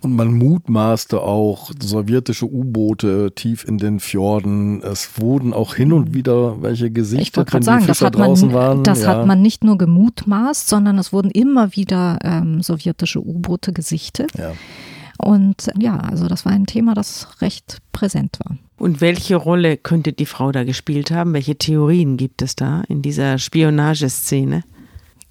[0.00, 4.82] Und man mutmaßte auch sowjetische U-Boote tief in den Fjorden.
[4.82, 8.56] Es wurden auch hin und wieder welche Gesichter, wenn sagen, die Fischer das draußen man,
[8.56, 8.82] waren.
[8.84, 9.08] Das ja.
[9.08, 14.32] hat man nicht nur gemutmaßt, sondern es wurden immer wieder ähm, sowjetische U-Boote gesichtet.
[14.38, 14.52] Ja.
[15.18, 18.56] Und ja, also das war ein Thema, das recht präsent war.
[18.82, 21.34] Und welche Rolle könnte die Frau da gespielt haben?
[21.34, 24.64] Welche Theorien gibt es da in dieser Spionageszene?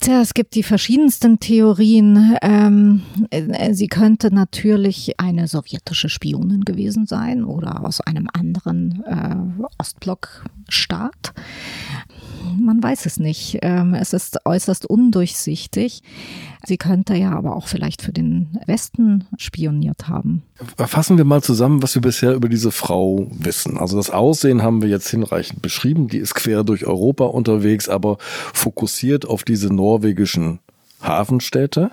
[0.01, 2.35] Tja, es gibt die verschiedensten Theorien.
[2.41, 9.63] Ähm, äh, sie könnte natürlich eine sowjetische Spionin gewesen sein oder aus einem anderen äh,
[9.77, 11.33] Ostblockstaat.
[12.59, 13.59] Man weiß es nicht.
[13.61, 16.01] Ähm, es ist äußerst undurchsichtig.
[16.63, 20.43] Sie könnte ja aber auch vielleicht für den Westen spioniert haben.
[20.77, 23.77] Fassen wir mal zusammen, was wir bisher über diese Frau wissen.
[23.77, 26.07] Also das Aussehen haben wir jetzt hinreichend beschrieben.
[26.07, 28.17] Die ist quer durch Europa unterwegs, aber
[28.53, 30.60] fokussiert auf diese norwegischen
[31.01, 31.91] Hafenstädte.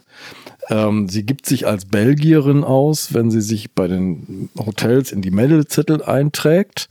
[0.68, 5.30] Ähm, sie gibt sich als Belgierin aus, wenn sie sich bei den Hotels in die
[5.30, 6.88] Meldezettel einträgt.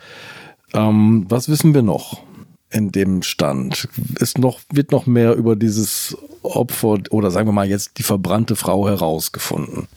[0.74, 2.22] Ähm, was wissen wir noch?
[2.70, 3.88] in dem Stand?
[4.20, 8.58] Ist noch, wird noch mehr über dieses Opfer oder sagen wir mal jetzt die verbrannte
[8.58, 9.88] Frau herausgefunden?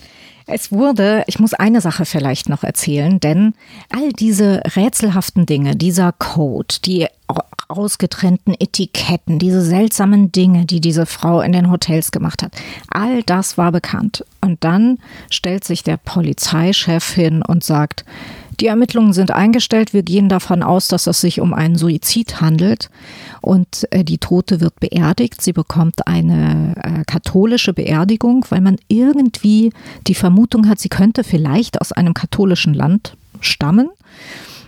[0.47, 3.55] Es wurde, ich muss eine Sache vielleicht noch erzählen, denn
[3.91, 7.07] all diese rätselhaften Dinge, dieser Code, die
[7.69, 12.53] ausgetrennten Etiketten, diese seltsamen Dinge, die diese Frau in den Hotels gemacht hat,
[12.89, 14.25] all das war bekannt.
[14.41, 14.99] Und dann
[15.31, 18.05] stellt sich der Polizeichef hin und sagt,
[18.61, 19.95] die Ermittlungen sind eingestellt.
[19.95, 22.91] Wir gehen davon aus, dass es sich um einen Suizid handelt.
[23.41, 25.41] Und äh, die Tote wird beerdigt.
[25.41, 29.73] Sie bekommt eine äh, katholische Beerdigung, weil man irgendwie
[30.07, 33.89] die Vermutung hat, sie könnte vielleicht aus einem katholischen Land stammen.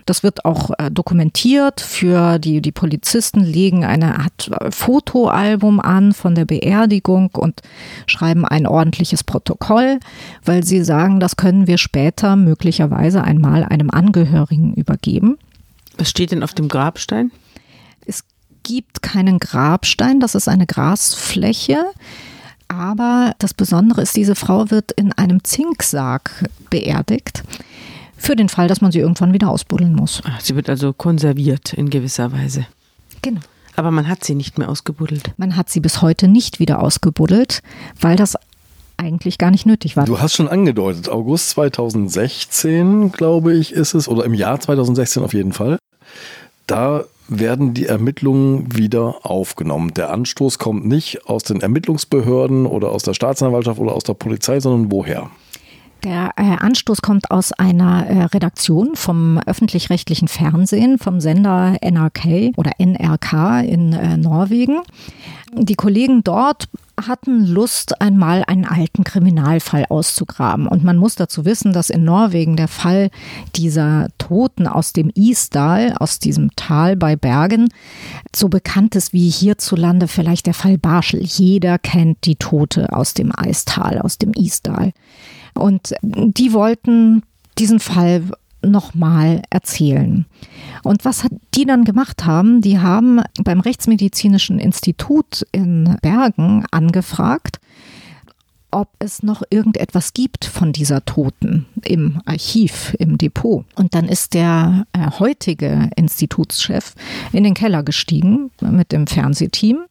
[0.07, 6.13] Das wird auch äh, dokumentiert für die, die Polizisten legen eine Art äh, Fotoalbum an
[6.13, 7.61] von der Beerdigung und
[8.07, 10.01] schreiben ein ordentliches Protokoll,
[10.45, 15.39] weil sie sagen, das können wir später möglicherweise einmal einem Angehörigen übergeben.
[15.99, 17.31] Was steht denn auf dem Grabstein?
[18.07, 18.25] Es
[18.63, 21.85] gibt keinen Grabstein, das ist eine Grasfläche.
[22.69, 27.45] Aber das Besondere ist, diese Frau wird in einem Zinksarg beerdigt
[28.23, 30.23] für den Fall, dass man sie irgendwann wieder ausbuddeln muss.
[30.25, 32.67] Ah, sie wird also konserviert in gewisser Weise.
[33.21, 33.41] Genau.
[33.75, 35.33] Aber man hat sie nicht mehr ausgebuddelt.
[35.39, 37.63] Man hat sie bis heute nicht wieder ausgebuddelt,
[38.01, 38.37] weil das
[38.97, 40.05] eigentlich gar nicht nötig war.
[40.05, 45.35] Du hast schon angedeutet, August 2016, glaube ich, ist es, oder im Jahr 2016 auf
[45.35, 45.79] jeden Fall.
[46.67, 49.95] Da werden die Ermittlungen wieder aufgenommen.
[49.95, 54.61] Der Anstoß kommt nicht aus den Ermittlungsbehörden oder aus der Staatsanwaltschaft oder aus der Polizei,
[54.61, 55.31] sondern woher?
[56.05, 62.73] Der äh, Anstoß kommt aus einer äh, Redaktion vom öffentlich-rechtlichen Fernsehen, vom Sender NRK oder
[62.79, 64.81] NRK in äh, Norwegen.
[65.55, 66.69] Die Kollegen dort
[67.07, 70.67] hatten Lust, einmal einen alten Kriminalfall auszugraben.
[70.67, 73.11] Und man muss dazu wissen, dass in Norwegen der Fall
[73.55, 77.69] dieser Toten aus dem Isdal, aus diesem Tal bei Bergen,
[78.35, 81.23] so bekannt ist wie hierzulande vielleicht der Fall Barschel.
[81.23, 84.93] Jeder kennt die Tote aus dem Eistal, aus dem Isdal.
[85.55, 87.23] Und die wollten
[87.59, 88.23] diesen Fall
[88.65, 90.25] nochmal erzählen.
[90.83, 97.59] Und was die dann gemacht haben, die haben beim Rechtsmedizinischen Institut in Bergen angefragt,
[98.71, 103.67] ob es noch irgendetwas gibt von dieser Toten im Archiv, im Depot.
[103.75, 106.95] Und dann ist der äh, heutige Institutschef
[107.33, 109.85] in den Keller gestiegen mit dem Fernsehteam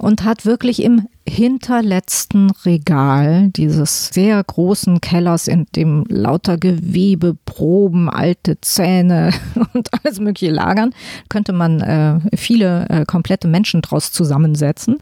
[0.00, 8.08] und hat wirklich im hinterletzten Regal dieses sehr großen Kellers, in dem lauter Gewebe, Proben,
[8.08, 9.30] alte Zähne
[9.74, 10.94] und alles mögliche lagern,
[11.28, 14.98] könnte man äh, viele äh, komplette Menschen draus zusammensetzen.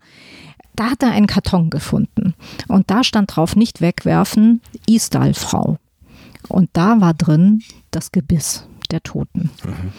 [0.74, 2.34] Da hat er einen Karton gefunden
[2.66, 5.78] und da stand drauf nicht wegwerfen, Isdal-Frau.
[6.48, 9.50] Und da war drin das Gebiss der Toten.
[9.64, 9.92] Mhm.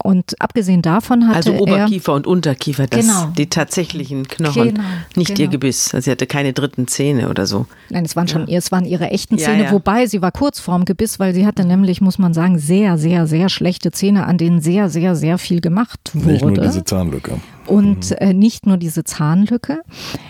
[0.00, 4.82] Und abgesehen davon hatte also Oberkiefer er, und Unterkiefer, das genau, die tatsächlichen Knochen, genau,
[5.16, 5.40] nicht genau.
[5.40, 5.92] ihr Gebiss.
[5.92, 7.66] Also sie hatte keine dritten Zähne oder so.
[7.90, 8.58] Nein, es waren schon, ja.
[8.58, 9.72] es waren ihre echten Zähne, ja, ja.
[9.72, 13.26] wobei sie war kurz vorm Gebiss, weil sie hatte nämlich, muss man sagen, sehr, sehr,
[13.26, 16.32] sehr schlechte Zähne, an denen sehr, sehr, sehr viel gemacht wurde.
[16.32, 17.40] Nicht nur diese Zahnlücke.
[17.68, 18.16] Und mhm.
[18.18, 19.82] äh, nicht nur diese Zahnlücke,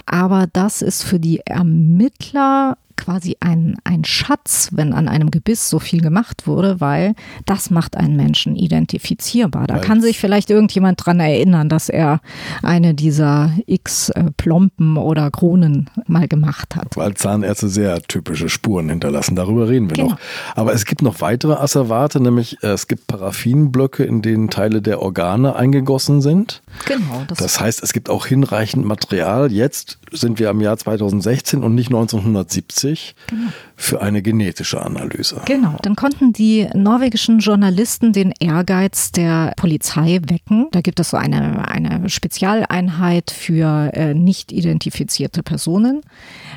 [0.07, 5.79] aber das ist für die Ermittler quasi ein, ein Schatz, wenn an einem Gebiss so
[5.79, 7.15] viel gemacht wurde, weil
[7.47, 9.67] das macht einen Menschen identifizierbar.
[9.67, 12.21] Da kann sich vielleicht irgendjemand dran erinnern, dass er
[12.63, 16.97] eine dieser x äh, Plomben oder Kronen mal gemacht hat.
[16.97, 19.37] Weil Zahnärzte sehr typische Spuren hinterlassen.
[19.37, 20.11] Darüber reden wir genau.
[20.11, 20.19] noch.
[20.55, 25.01] Aber es gibt noch weitere Asservate, nämlich äh, es gibt Paraffinblöcke, in denen Teile der
[25.01, 26.63] Organe eingegossen sind.
[26.85, 27.23] Genau.
[27.29, 29.53] Das, das heißt, es gibt auch hinreichend Material.
[29.53, 33.51] Jetzt sind wir am Jahr 2016 und nicht 1970 1990 genau.
[33.77, 35.43] für eine genetische Analyse.
[35.47, 35.77] Genau.
[35.83, 40.69] Dann konnten die norwegischen Journalisten den Ehrgeiz der Polizei wecken.
[40.73, 46.03] Da gibt es so eine, eine Spezialeinheit für äh, nicht identifizierte Personen.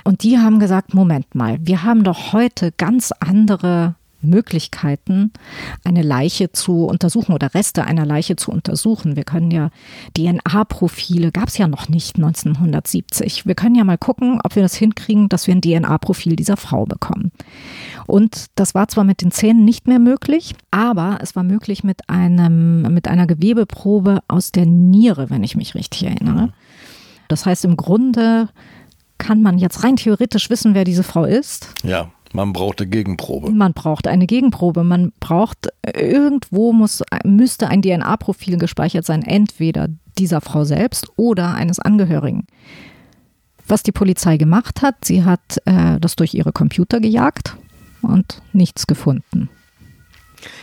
[0.03, 5.31] Und die haben gesagt, Moment mal, wir haben doch heute ganz andere Möglichkeiten,
[5.84, 9.15] eine Leiche zu untersuchen oder Reste einer Leiche zu untersuchen.
[9.15, 9.69] Wir können ja
[10.17, 13.45] DNA-Profile, gab es ja noch nicht 1970.
[13.45, 16.86] Wir können ja mal gucken, ob wir das hinkriegen, dass wir ein DNA-Profil dieser Frau
[16.86, 17.31] bekommen.
[18.07, 22.10] Und das war zwar mit den Zähnen nicht mehr möglich, aber es war möglich mit
[22.10, 26.53] einem, mit einer Gewebeprobe aus der Niere, wenn ich mich richtig erinnere.
[27.27, 28.49] Das heißt, im Grunde
[29.17, 31.67] kann man jetzt rein theoretisch wissen, wer diese Frau ist.
[31.84, 32.12] Ja.
[32.34, 33.52] Man braucht eine Gegenprobe.
[33.52, 34.84] Man braucht eine Gegenprobe.
[34.84, 41.80] Man braucht, irgendwo muss, müsste ein DNA-Profil gespeichert sein, entweder dieser Frau selbst oder eines
[41.80, 42.48] Angehörigen.
[43.67, 47.58] Was die Polizei gemacht hat, sie hat äh, das durch ihre Computer gejagt
[48.02, 49.50] und nichts gefunden.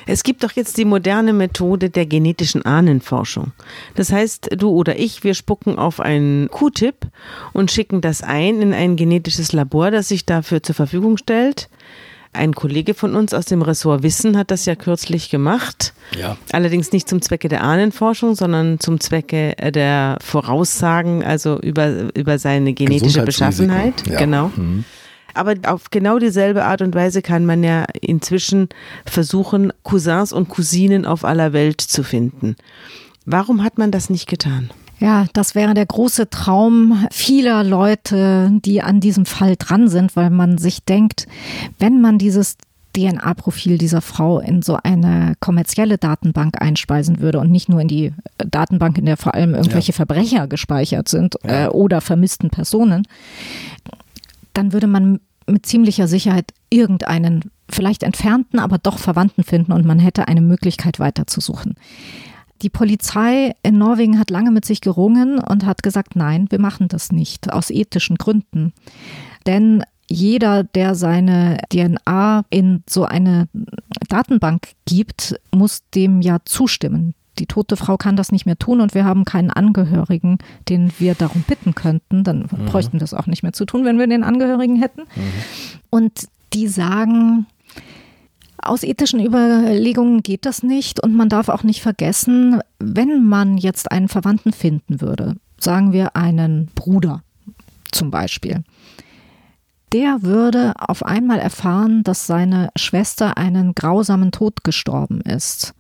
[0.07, 3.53] Es gibt doch jetzt die moderne Methode der genetischen Ahnenforschung.
[3.95, 7.07] Das heißt, du oder ich, wir spucken auf einen Q-Tip
[7.53, 11.69] und schicken das ein in ein genetisches Labor, das sich dafür zur Verfügung stellt.
[12.33, 15.95] Ein Kollege von uns aus dem Ressort Wissen hat das ja kürzlich gemacht.
[16.17, 16.37] Ja.
[16.53, 22.75] Allerdings nicht zum Zwecke der Ahnenforschung, sondern zum Zwecke der Voraussagen, also über, über seine
[22.75, 24.07] genetische Beschaffenheit.
[24.07, 24.19] Ja.
[24.19, 24.53] Genau.
[24.55, 24.85] Mhm.
[25.39, 28.69] Aber auf genau dieselbe Art und Weise kann man ja inzwischen
[29.07, 32.57] versuchen, Cousins und Cousinen auf aller Welt zu finden.
[33.25, 34.71] Warum hat man das nicht getan?
[35.01, 40.31] Ja, das wäre der große Traum vieler Leute, die an diesem Fall dran sind, weil
[40.31, 41.29] man sich denkt,
[41.79, 42.57] wenn man dieses
[42.97, 48.13] DNA-Profil dieser Frau in so eine kommerzielle Datenbank einspeisen würde und nicht nur in die
[48.39, 49.97] Datenbank, in der vor allem irgendwelche ja.
[49.97, 51.67] Verbrecher gespeichert sind ja.
[51.67, 53.07] äh, oder vermissten Personen,
[54.53, 59.99] dann würde man mit ziemlicher Sicherheit irgendeinen vielleicht entfernten, aber doch Verwandten finden und man
[59.99, 61.75] hätte eine Möglichkeit weiterzusuchen.
[62.63, 66.89] Die Polizei in Norwegen hat lange mit sich gerungen und hat gesagt, nein, wir machen
[66.89, 68.73] das nicht, aus ethischen Gründen.
[69.47, 73.49] Denn jeder, der seine DNA in so eine
[74.09, 78.95] Datenbank gibt, muss dem ja zustimmen die tote Frau kann das nicht mehr tun und
[78.95, 82.67] wir haben keinen Angehörigen, den wir darum bitten könnten, dann mhm.
[82.67, 85.03] bräuchten wir das auch nicht mehr zu tun, wenn wir den Angehörigen hätten.
[85.03, 85.33] Mhm.
[85.91, 87.47] Und die sagen,
[88.59, 93.91] aus ethischen Überlegungen geht das nicht und man darf auch nicht vergessen, wenn man jetzt
[93.91, 97.23] einen Verwandten finden würde, sagen wir einen Bruder
[97.93, 98.65] zum Beispiel,
[99.93, 105.75] der würde auf einmal erfahren, dass seine Schwester einen grausamen Tod gestorben ist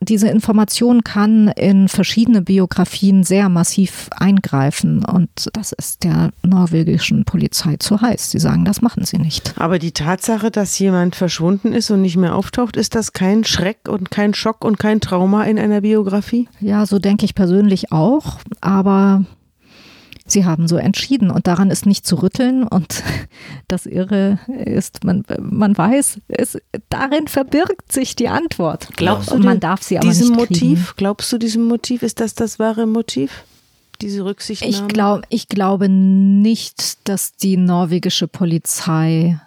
[0.00, 7.76] diese Information kann in verschiedene Biografien sehr massiv eingreifen und das ist der norwegischen Polizei
[7.78, 8.30] zu heiß.
[8.30, 9.54] Sie sagen, das machen sie nicht.
[9.58, 13.88] Aber die Tatsache, dass jemand verschwunden ist und nicht mehr auftaucht, ist das kein Schreck
[13.88, 16.48] und kein Schock und kein Trauma in einer Biografie?
[16.60, 19.24] Ja, so denke ich persönlich auch, aber
[20.34, 23.02] Sie haben so entschieden und daran ist nicht zu rütteln und
[23.68, 26.58] das Irre ist, man, man weiß, es,
[26.90, 28.88] darin verbirgt sich die Antwort.
[28.96, 30.94] Glaubst du, man darf sie aber diesem nicht Motiv?
[30.96, 32.02] Glaubst du diesem Motiv?
[32.02, 33.44] Ist das das wahre Motiv?
[34.00, 34.74] diese Rücksichtnahme?
[34.74, 39.38] Ich, glaub, ich glaube nicht, dass die norwegische Polizei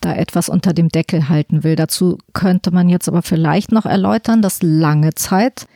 [0.00, 1.74] da etwas unter dem Deckel halten will.
[1.74, 5.66] Dazu könnte man jetzt aber vielleicht noch erläutern, dass lange Zeit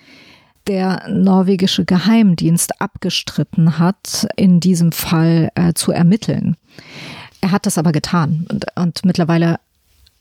[0.67, 6.57] der norwegische Geheimdienst abgestritten hat, in diesem Fall äh, zu ermitteln.
[7.41, 9.59] Er hat das aber getan und, und mittlerweile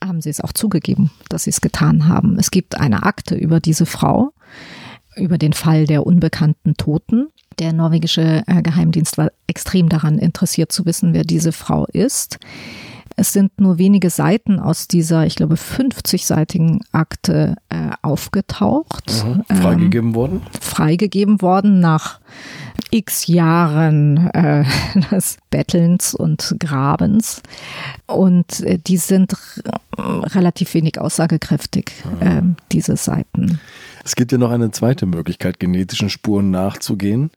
[0.04, 2.40] haben sie es auch zugegeben, dass sie es getan haben.
[2.40, 4.32] Es gibt eine Akte über diese Frau,
[5.16, 7.28] über den Fall der unbekannten Toten.
[7.60, 12.40] Der norwegische äh, Geheimdienst war extrem daran interessiert zu wissen, wer diese Frau ist.
[13.16, 19.24] Es sind nur wenige Seiten aus dieser, ich glaube, 50-seitigen Akte äh, aufgetaucht.
[19.26, 19.56] Mhm.
[19.56, 20.42] Freigegeben ähm, worden?
[20.60, 22.20] Freigegeben worden nach
[22.90, 24.66] x Jahren äh,
[25.12, 27.42] des Bettelns und Grabens.
[28.08, 29.36] Und äh, die sind
[29.98, 33.60] relativ wenig aussagekräftig, äh, diese Seiten.
[34.04, 37.30] Es gibt ja noch eine zweite Möglichkeit, genetischen Spuren nachzugehen.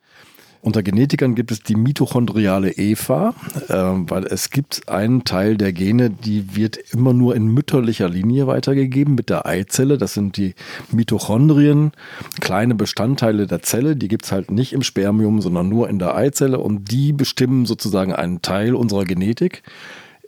[0.64, 3.34] Unter Genetikern gibt es die mitochondriale Eva,
[3.68, 8.46] äh, weil es gibt einen Teil der Gene, die wird immer nur in mütterlicher Linie
[8.46, 9.98] weitergegeben mit der Eizelle.
[9.98, 10.54] Das sind die
[10.90, 11.92] Mitochondrien,
[12.40, 13.94] kleine Bestandteile der Zelle.
[13.94, 17.66] Die gibt es halt nicht im Spermium, sondern nur in der Eizelle und die bestimmen
[17.66, 19.64] sozusagen einen Teil unserer Genetik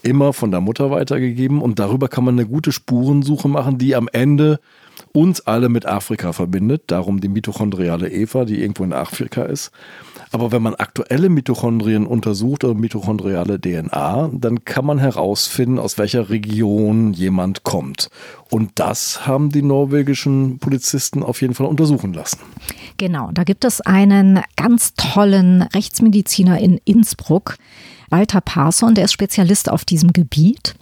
[0.03, 4.07] immer von der Mutter weitergegeben und darüber kann man eine gute Spurensuche machen, die am
[4.13, 4.61] Ende
[5.17, 6.83] uns alle mit Afrika verbindet.
[6.89, 9.71] Darum die mitochondriale Eva, die irgendwo in Afrika ist.
[10.31, 16.29] Aber wenn man aktuelle Mitochondrien untersucht oder mitochondriale DNA, dann kann man herausfinden, aus welcher
[16.29, 18.11] Region jemand kommt.
[18.51, 22.41] Und das haben die norwegischen Polizisten auf jeden Fall untersuchen lassen.
[22.99, 27.57] Genau, da gibt es einen ganz tollen Rechtsmediziner in Innsbruck,
[28.11, 30.75] Walter Parson, der ist Spezialist auf diesem Gebiet.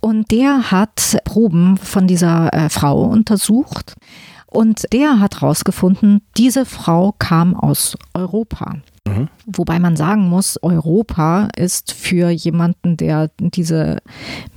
[0.00, 3.94] Und der hat Proben von dieser äh, Frau untersucht.
[4.46, 8.76] Und der hat herausgefunden, diese Frau kam aus Europa.
[9.10, 9.28] Mhm.
[9.46, 13.98] Wobei man sagen muss, Europa ist für jemanden, der diese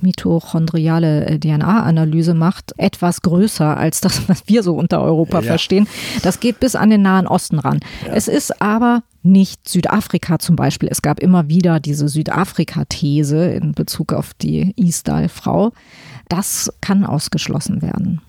[0.00, 5.46] mitochondriale äh, DNA-Analyse macht, etwas größer als das, was wir so unter Europa ja.
[5.46, 5.86] verstehen.
[6.22, 7.80] Das geht bis an den Nahen Osten ran.
[8.06, 8.14] Ja.
[8.14, 10.88] Es ist aber nicht Südafrika zum Beispiel.
[10.90, 15.72] Es gab immer wieder diese Südafrika-These in Bezug auf die Isdal-Frau.
[16.28, 18.20] Das kann ausgeschlossen werden.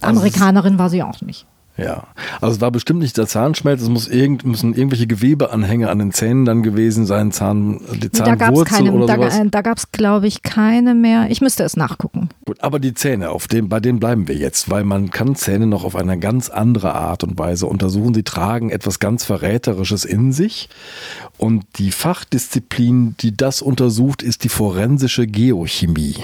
[0.00, 1.46] Also Amerikanerin war sie auch nicht.
[1.78, 2.04] Ja,
[2.40, 6.10] also es war bestimmt nicht der Zahnschmelz, es muss irgend, müssen irgendwelche Gewebeanhänge an den
[6.10, 9.40] Zähnen dann gewesen sein, Zahn, die Zahnwurzel da oder da, sowas.
[9.50, 11.26] Da gab es, glaube ich, keine mehr.
[11.30, 12.30] Ich müsste es nachgucken.
[12.46, 15.66] Gut, aber die Zähne, auf dem, bei denen bleiben wir jetzt, weil man kann Zähne
[15.66, 18.14] noch auf eine ganz andere Art und Weise untersuchen.
[18.14, 20.70] Sie tragen etwas ganz Verräterisches in sich
[21.36, 26.16] und die Fachdisziplin, die das untersucht, ist die forensische Geochemie.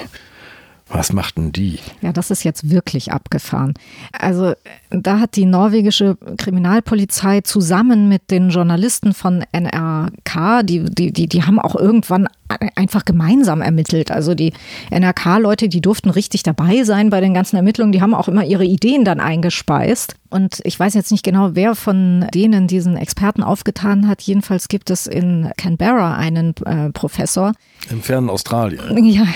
[0.93, 1.79] Was machten die?
[2.03, 3.73] Ja, das ist jetzt wirklich abgefahren.
[4.13, 4.53] Also
[4.91, 11.43] da hat die norwegische Kriminalpolizei zusammen mit den Journalisten von NRK, die, die, die, die
[11.45, 12.29] haben auch irgendwann
[12.77, 14.11] einfach gemeinsam ermittelt.
[14.11, 14.53] Also die
[14.91, 18.65] NRK-Leute, die durften richtig dabei sein bei den ganzen Ermittlungen, die haben auch immer ihre
[18.65, 20.17] Ideen dann eingespeist.
[20.31, 24.23] Und ich weiß jetzt nicht genau, wer von denen diesen Experten aufgetan hat.
[24.23, 27.53] Jedenfalls gibt es in Canberra einen äh, Professor.
[27.91, 29.05] Im fernen Australien.
[29.13, 29.27] Ja,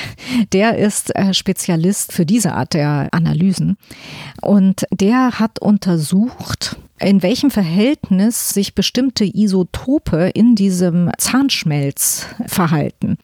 [0.52, 3.76] der ist äh, Spezialist für diese Art der Analysen.
[4.42, 13.16] Und der hat untersucht, in welchem Verhältnis sich bestimmte Isotope in diesem Zahnschmelz verhalten.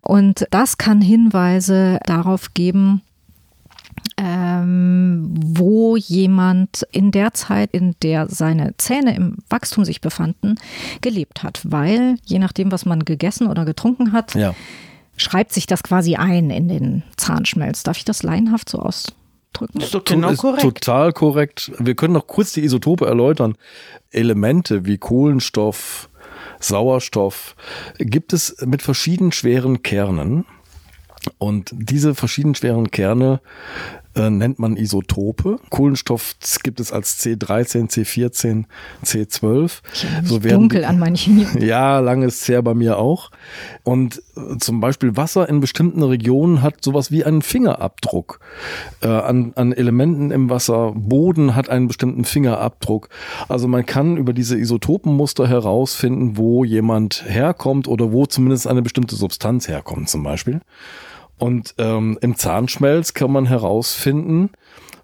[0.00, 3.02] Und das kann Hinweise darauf geben,
[4.16, 10.56] ähm, wo jemand in der Zeit, in der seine Zähne im Wachstum sich befanden,
[11.02, 11.60] gelebt hat.
[11.62, 14.54] Weil je nachdem, was man gegessen oder getrunken hat, ja.
[15.20, 17.82] Schreibt sich das quasi ein in den Zahnschmelz.
[17.82, 19.74] Darf ich das laienhaft so ausdrücken?
[19.74, 20.62] Das ist doch genau korrekt.
[20.62, 21.72] Total korrekt.
[21.78, 23.56] Wir können noch kurz die Isotope erläutern.
[24.10, 26.08] Elemente wie Kohlenstoff,
[26.58, 27.56] Sauerstoff
[27.98, 30.44] gibt es mit verschiedenen schweren Kernen.
[31.38, 33.40] Und diese verschiedenen schweren Kerne
[34.16, 35.58] äh, nennt man Isotope.
[35.70, 38.64] Kohlenstoff gibt es als C13, C14,
[39.04, 39.80] C12.
[40.24, 41.46] So werden dunkel an manchen.
[41.60, 43.30] Ja, lange ist her bei mir auch.
[43.84, 48.40] Und äh, zum Beispiel Wasser in bestimmten Regionen hat sowas wie einen Fingerabdruck
[49.02, 50.92] äh, an, an Elementen im Wasser.
[50.94, 53.08] Boden hat einen bestimmten Fingerabdruck.
[53.48, 59.14] Also man kann über diese Isotopenmuster herausfinden, wo jemand herkommt oder wo zumindest eine bestimmte
[59.14, 60.60] Substanz herkommt zum Beispiel.
[61.40, 64.50] Und ähm, im Zahnschmelz kann man herausfinden,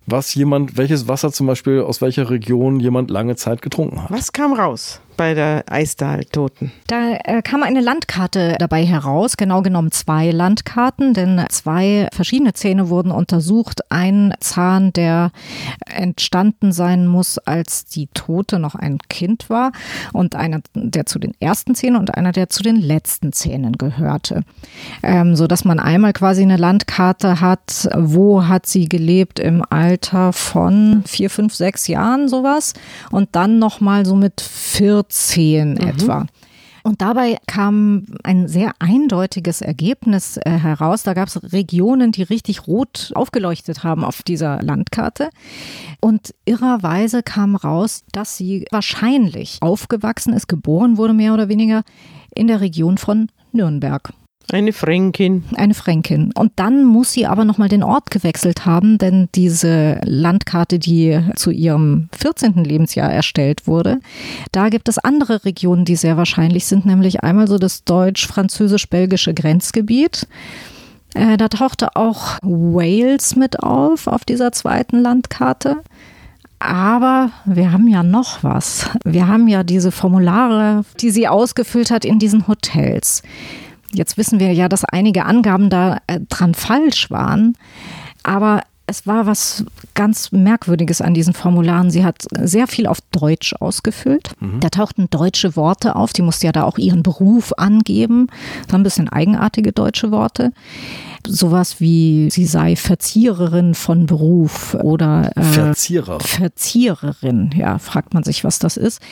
[0.05, 4.11] was jemand, welches Wasser zum Beispiel aus welcher Region jemand lange Zeit getrunken hat.
[4.11, 5.01] Was kam raus?
[5.17, 6.73] Bei der Eistal-Toten?
[6.87, 12.89] Da äh, kam eine Landkarte dabei heraus, genau genommen zwei Landkarten, denn zwei verschiedene Zähne
[12.89, 13.91] wurden untersucht.
[13.91, 15.31] Ein Zahn, der
[15.87, 19.73] entstanden sein muss, als die Tote noch ein Kind war
[20.13, 24.43] und einer, der zu den ersten Zähnen und einer, der zu den letzten Zähnen gehörte.
[25.03, 30.33] Ähm, so dass man einmal quasi eine Landkarte hat, wo hat sie gelebt im Alter
[30.33, 32.75] von vier, fünf, sechs Jahren sowas
[33.11, 34.41] und dann nochmal so mit
[35.09, 35.77] 14 mhm.
[35.77, 36.27] etwa.
[36.87, 41.03] Und dabei kam ein sehr eindeutiges Ergebnis äh, heraus.
[41.03, 45.31] Da gab es Regionen, die richtig rot aufgeleuchtet haben auf dieser Landkarte.
[46.01, 51.83] Und irrerweise kam raus, dass sie wahrscheinlich aufgewachsen ist, geboren wurde mehr oder weniger
[52.33, 54.13] in der Region von Nürnberg.
[54.53, 55.45] Eine Fränkin.
[55.57, 56.31] Eine Fränkin.
[56.33, 61.51] Und dann muss sie aber nochmal den Ort gewechselt haben, denn diese Landkarte, die zu
[61.51, 62.63] ihrem 14.
[62.63, 63.99] Lebensjahr erstellt wurde,
[64.53, 70.29] da gibt es andere Regionen, die sehr wahrscheinlich sind, nämlich einmal so das deutsch-französisch-belgische Grenzgebiet.
[71.15, 75.79] Äh, da tauchte auch Wales mit auf, auf dieser zweiten Landkarte.
[76.61, 78.89] Aber wir haben ja noch was.
[79.05, 83.23] Wir haben ja diese Formulare, die sie ausgefüllt hat in diesen Hotels.
[83.93, 87.57] Jetzt wissen wir ja, dass einige Angaben da äh, dran falsch waren.
[88.23, 89.65] Aber es war was
[89.95, 91.91] ganz Merkwürdiges an diesen Formularen.
[91.91, 94.31] Sie hat sehr viel auf Deutsch ausgefüllt.
[94.39, 94.61] Mhm.
[94.61, 96.13] Da tauchten deutsche Worte auf.
[96.13, 98.29] Die musste ja da auch ihren Beruf angeben.
[98.63, 100.53] Das waren ein bisschen eigenartige deutsche Worte.
[101.27, 106.21] Sowas wie, sie sei Verziererin von Beruf oder äh, Verzierer.
[106.21, 109.03] Verziererin, ja, fragt man sich, was das ist.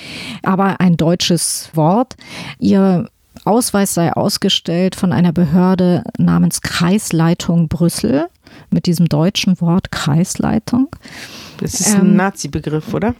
[0.44, 2.14] Aber ein deutsches Wort.
[2.60, 3.08] Ihr
[3.44, 8.26] Ausweis sei ausgestellt von einer Behörde namens Kreisleitung Brüssel
[8.70, 10.88] mit diesem deutschen Wort Kreisleitung.
[11.58, 13.14] Das ist ein ähm, Nazi-Begriff, oder?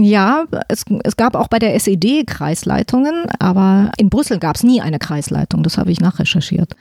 [0.00, 4.80] Ja, es, es gab auch bei der SED Kreisleitungen, aber in Brüssel gab es nie
[4.80, 6.74] eine Kreisleitung, das habe ich nachrecherchiert.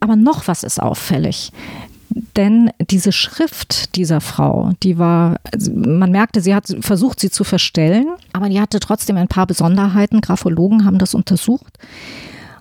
[0.00, 1.52] Aber noch was ist auffällig.
[2.36, 7.44] Denn diese Schrift dieser Frau, die war, also man merkte, sie hat versucht, sie zu
[7.44, 10.20] verstellen, aber die hatte trotzdem ein paar Besonderheiten.
[10.20, 11.78] Graphologen haben das untersucht.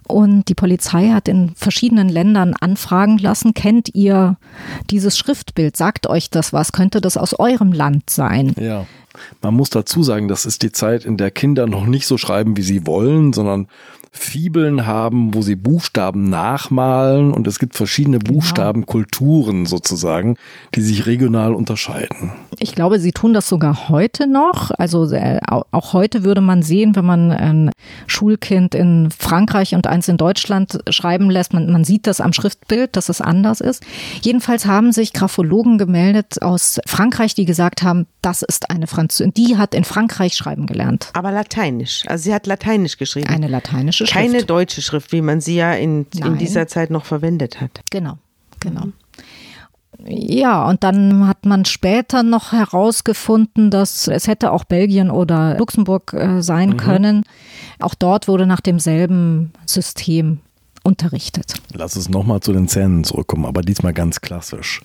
[0.08, 4.38] Und die Polizei hat in verschiedenen Ländern anfragen lassen, kennt ihr
[4.90, 5.78] dieses Schriftbild?
[5.78, 6.74] Sagt euch das was?
[6.74, 8.54] Könnte das aus eurem Land sein?
[8.60, 8.86] Ja.
[9.42, 12.58] Man muss dazu sagen, das ist die Zeit, in der Kinder noch nicht so schreiben,
[12.58, 13.68] wie sie wollen, sondern
[14.14, 18.20] Fibeln haben, wo sie Buchstaben nachmalen und es gibt verschiedene.
[18.20, 20.36] Buchstabenkulturen sozusagen,
[20.76, 22.32] die sich regional unterscheiden.
[22.60, 24.72] Ich glaube, sie tun das sogar heute noch.
[24.72, 27.72] Also äh, auch heute würde man sehen, wenn man ein
[28.08, 32.96] Schulkind in Frankreich und eins in Deutschland schreiben lässt, man, man sieht das am Schriftbild,
[32.96, 33.84] dass es anders ist.
[34.22, 39.58] Jedenfalls haben sich Graphologen gemeldet aus Frankreich, die gesagt haben, das ist eine Französin, die
[39.58, 41.10] hat in Frankreich schreiben gelernt.
[41.14, 42.04] Aber lateinisch.
[42.08, 43.28] Also sie hat lateinisch geschrieben.
[43.28, 44.32] Eine lateinische deutsche Schrift.
[44.32, 47.82] Keine deutsche Schrift, wie man sie ja in, in dieser Zeit noch verwendet hat.
[47.90, 48.18] Genau,
[48.60, 48.86] genau.
[48.86, 48.94] Mhm.
[50.06, 56.14] Ja, und dann hat man später noch herausgefunden, dass es hätte auch Belgien oder Luxemburg
[56.14, 56.78] äh, sein mhm.
[56.78, 57.24] können.
[57.80, 60.40] Auch dort wurde nach demselben System
[60.84, 61.56] unterrichtet.
[61.74, 64.82] Lass uns nochmal zu den Zähnen zurückkommen, aber diesmal ganz klassisch.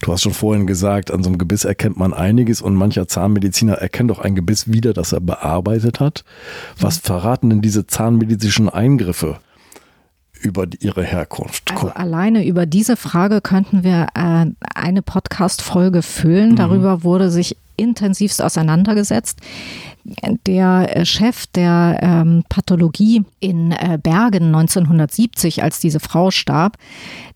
[0.00, 3.74] Du hast schon vorhin gesagt, an so einem Gebiss erkennt man einiges und mancher Zahnmediziner
[3.74, 6.24] erkennt auch ein Gebiss wieder, das er bearbeitet hat.
[6.78, 9.38] Was verraten denn diese zahnmedizinischen Eingriffe?
[10.42, 11.72] über ihre Herkunft.
[11.72, 16.50] Also alleine über diese Frage könnten wir äh, eine Podcast-Folge füllen.
[16.50, 16.56] Mhm.
[16.56, 19.40] Darüber wurde sich intensivst auseinandergesetzt.
[20.46, 26.76] Der äh, Chef der ähm, Pathologie in äh, Bergen 1970, als diese Frau starb,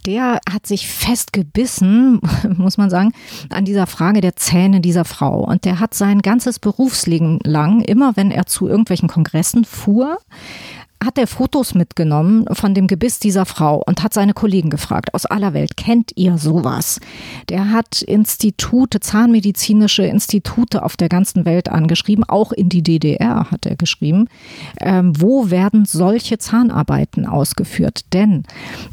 [0.07, 2.21] der hat sich festgebissen,
[2.57, 3.13] muss man sagen,
[3.51, 5.45] an dieser Frage der Zähne dieser Frau.
[5.45, 10.19] Und der hat sein ganzes Berufsleben lang, immer wenn er zu irgendwelchen Kongressen fuhr,
[11.03, 15.25] hat er Fotos mitgenommen von dem Gebiss dieser Frau und hat seine Kollegen gefragt aus
[15.25, 17.01] aller Welt, kennt ihr sowas?
[17.49, 23.65] Der hat Institute, zahnmedizinische Institute auf der ganzen Welt angeschrieben, auch in die DDR hat
[23.65, 24.29] er geschrieben.
[24.81, 28.05] Ähm, wo werden solche Zahnarbeiten ausgeführt?
[28.13, 28.45] Denn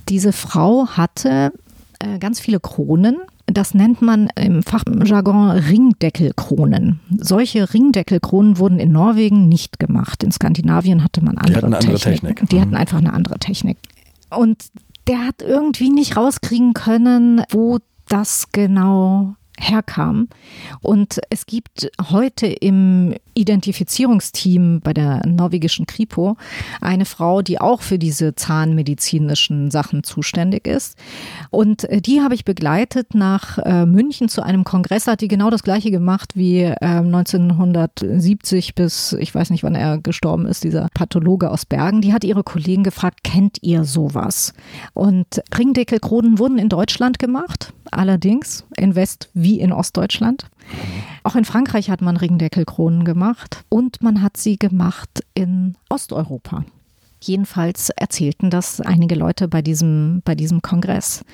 [0.07, 1.51] diese Frau hatte
[1.99, 3.17] äh, ganz viele Kronen
[3.47, 6.99] das nennt man im Fachjargon Ringdeckelkronen.
[7.17, 10.23] Solche Ringdeckelkronen wurden in Norwegen nicht gemacht.
[10.23, 12.49] In Skandinavien hatte man andere, Die hatten eine andere Technik.
[12.49, 12.77] Die hatten mhm.
[12.77, 13.77] einfach eine andere Technik.
[14.29, 14.65] Und
[15.07, 17.79] der hat irgendwie nicht rauskriegen können, wo
[18.09, 20.27] das genau herkam.
[20.81, 26.37] Und es gibt heute im Identifizierungsteam bei der norwegischen Kripo
[26.81, 30.97] eine Frau, die auch für diese zahnmedizinischen Sachen zuständig ist.
[31.51, 35.07] Und äh, die habe ich begleitet nach äh, München zu einem Kongress.
[35.07, 39.99] Hat die genau das gleiche gemacht wie äh, 1970 bis, ich weiß nicht, wann er
[39.99, 42.01] gestorben ist, dieser Pathologe aus Bergen.
[42.01, 44.53] Die hat ihre Kollegen gefragt, kennt ihr sowas?
[44.93, 50.47] Und Ringdeckelkronen wurden in Deutschland gemacht, allerdings in West- wie in Ostdeutschland.
[51.23, 53.26] Auch in Frankreich hat man Ringdeckelkronen gemacht
[53.69, 56.65] und man hat sie gemacht in Osteuropa.
[57.19, 61.25] Jedenfalls erzählten das einige Leute bei diesem, bei diesem Kongress.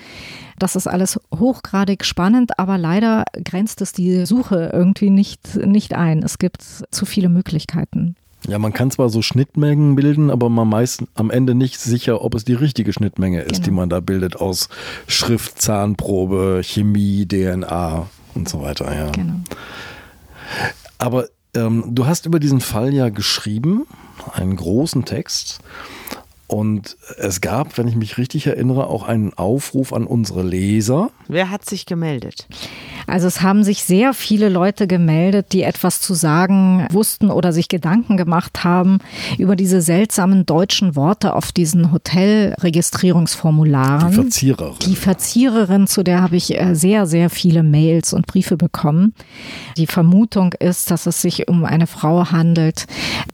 [0.57, 6.23] Das ist alles hochgradig spannend, aber leider grenzt es die Suche irgendwie nicht, nicht ein.
[6.23, 8.15] Es gibt zu viele Möglichkeiten.
[8.47, 12.35] Ja, man kann zwar so Schnittmengen bilden, aber man meist am Ende nicht sicher, ob
[12.35, 13.63] es die richtige Schnittmenge ist, genau.
[13.63, 14.69] die man da bildet aus
[15.07, 18.93] Schrift, Zahnprobe, Chemie, DNA und so weiter.
[18.93, 19.11] Ja.
[19.11, 19.35] Genau.
[20.97, 23.85] Aber ähm, du hast über diesen Fall ja geschrieben,
[24.33, 25.59] einen großen Text.
[26.47, 31.09] Und es gab, wenn ich mich richtig erinnere, auch einen Aufruf an unsere Leser.
[31.27, 32.47] Wer hat sich gemeldet?
[33.07, 37.69] Also es haben sich sehr viele Leute gemeldet, die etwas zu sagen wussten oder sich
[37.69, 38.99] Gedanken gemacht haben
[39.37, 44.11] über diese seltsamen deutschen Worte auf diesen Hotelregistrierungsformularen.
[44.11, 44.75] Die Verziererin.
[44.85, 49.13] Die Verziererin, zu der habe ich äh, sehr, sehr viele Mails und Briefe bekommen.
[49.77, 52.85] Die Vermutung ist, dass es sich um eine Frau handelt,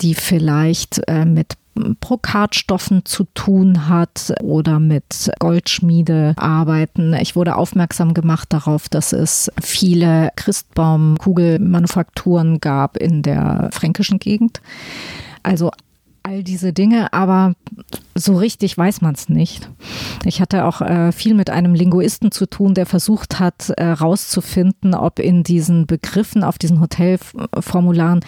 [0.01, 1.55] die vielleicht äh, mit
[1.99, 7.15] Brokatstoffen zu tun hat oder mit Goldschmiedearbeiten.
[7.15, 14.61] Ich wurde aufmerksam gemacht darauf, dass es viele Christbaumkugelmanufakturen gab in der fränkischen Gegend.
[15.43, 15.71] Also
[16.30, 17.53] all diese Dinge, aber
[18.13, 19.69] so richtig weiß man es nicht.
[20.25, 24.97] Ich hatte auch äh, viel mit einem Linguisten zu tun, der versucht hat, herauszufinden, äh,
[24.97, 28.19] ob in diesen Begriffen auf diesen Hotelformularen,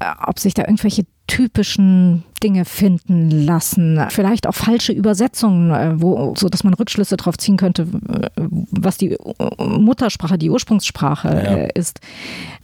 [0.00, 6.34] äh, ob sich da irgendwelche typischen Dinge finden lassen, vielleicht auch falsche Übersetzungen, äh, wo,
[6.36, 8.28] so dass man Rückschlüsse darauf ziehen könnte, äh,
[8.70, 9.16] was die
[9.58, 11.34] Muttersprache, die Ursprungssprache ja.
[11.34, 12.00] Äh, ist.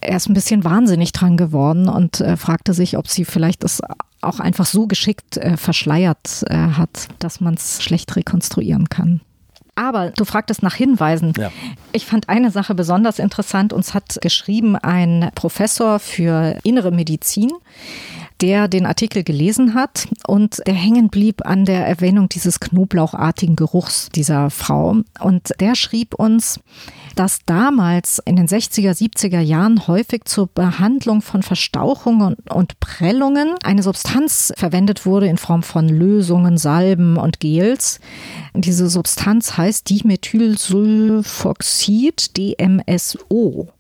[0.01, 3.83] Er ist ein bisschen wahnsinnig dran geworden und fragte sich, ob sie vielleicht das
[4.21, 9.21] auch einfach so geschickt äh, verschleiert äh, hat, dass man es schlecht rekonstruieren kann.
[9.79, 11.35] Aber du fragtest nach Hinweisen.
[11.39, 11.53] Ja.
[11.93, 13.73] Ich fand eine Sache besonders interessant.
[13.73, 17.53] Uns hat geschrieben ein Professor für innere Medizin,
[18.41, 24.11] der den Artikel gelesen hat und der hängen blieb an der Erwähnung dieses knoblauchartigen Geruchs
[24.15, 24.99] dieser Frau.
[25.21, 26.61] Und der schrieb uns,
[27.17, 33.83] dass damals in den 60er, 70er Jahren häufig zur Behandlung von Verstauchungen und Prellungen eine
[33.83, 37.99] Substanz verwendet wurde in Form von Lösungen, Salben und Gels.
[38.55, 43.73] Diese Substanz heißt Dimethylsulfoxid, DMSO.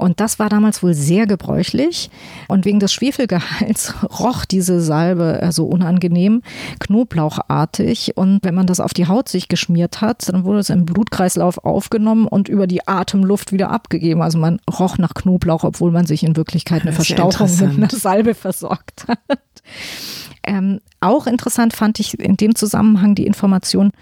[0.00, 2.10] Und das war damals wohl sehr gebräuchlich.
[2.48, 6.42] Und wegen des Schwefelgehalts roch diese Salbe so also unangenehm,
[6.78, 8.16] knoblauchartig.
[8.16, 11.58] Und wenn man das auf die Haut sich geschmiert hat, dann wurde es im Blutkreislauf
[11.64, 14.22] aufgenommen und über die Atemluft wieder abgegeben.
[14.22, 18.34] Also man roch nach Knoblauch, obwohl man sich in Wirklichkeit eine Verstauchung mit einer Salbe
[18.34, 19.40] versorgt hat.
[20.42, 23.92] Ähm, auch interessant fand ich in dem Zusammenhang die Information,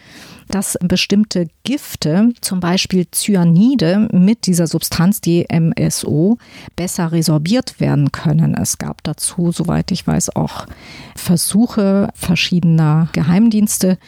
[0.48, 6.38] dass bestimmte Gifte, zum Beispiel Cyanide mit dieser Substanz DMSO,
[6.76, 8.54] besser resorbiert werden können.
[8.54, 10.66] Es gab dazu, soweit ich weiß, auch
[11.14, 13.98] Versuche verschiedener Geheimdienste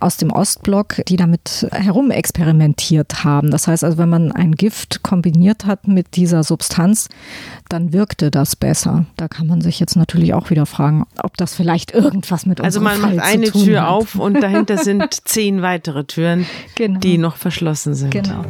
[0.00, 3.50] aus dem Ostblock, die damit herumexperimentiert haben.
[3.50, 7.08] Das heißt also, wenn man ein Gift kombiniert hat mit dieser Substanz,
[7.68, 9.06] dann wirkte das besser.
[9.16, 12.80] Da kann man sich jetzt natürlich auch wieder fragen, ob das vielleicht irgendwas mit Also
[12.80, 13.88] man Fall macht eine Tür hat.
[13.88, 17.00] auf und dahinter sind zehn weitere Türen, genau.
[17.00, 18.10] die noch verschlossen sind.
[18.10, 18.44] Genau.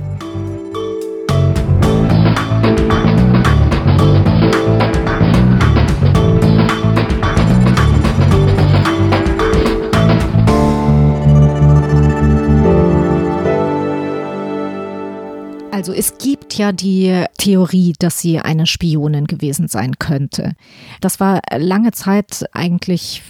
[15.79, 20.55] Also es gibt ja die Theorie, dass sie eine Spionin gewesen sein könnte.
[21.01, 23.22] Das war lange Zeit eigentlich,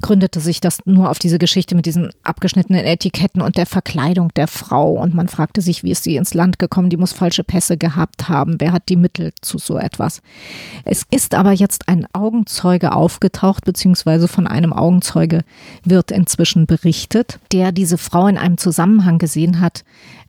[0.00, 4.46] gründete sich das nur auf diese Geschichte mit diesen abgeschnittenen Etiketten und der Verkleidung der
[4.46, 4.92] Frau.
[4.92, 6.90] Und man fragte sich, wie ist sie ins Land gekommen?
[6.90, 8.60] Die muss falsche Pässe gehabt haben.
[8.60, 10.22] Wer hat die Mittel zu so etwas?
[10.84, 15.42] Es ist aber jetzt ein Augenzeuge aufgetaucht, beziehungsweise von einem Augenzeuge
[15.82, 19.82] wird inzwischen berichtet, der diese Frau in einem Zusammenhang gesehen hat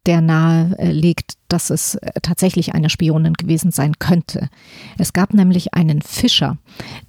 [0.07, 4.49] der nahe legt, dass es tatsächlich eine Spionin gewesen sein könnte.
[4.97, 6.57] Es gab nämlich einen Fischer,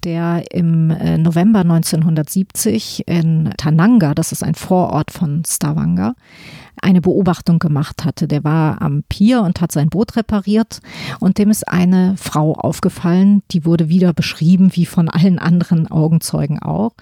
[0.04, 0.88] der im
[1.22, 6.14] November 1970 in Tananga, das ist ein Vorort von Stavanger,
[6.82, 8.28] eine Beobachtung gemacht hatte.
[8.28, 10.80] Der war am Pier und hat sein Boot repariert
[11.20, 16.58] und dem ist eine Frau aufgefallen, die wurde wieder beschrieben, wie von allen anderen Augenzeugen
[16.60, 16.92] auch.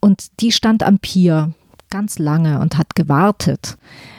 [0.00, 1.52] Und die stand am Pier
[1.90, 3.76] ganz lange und hat gewartet.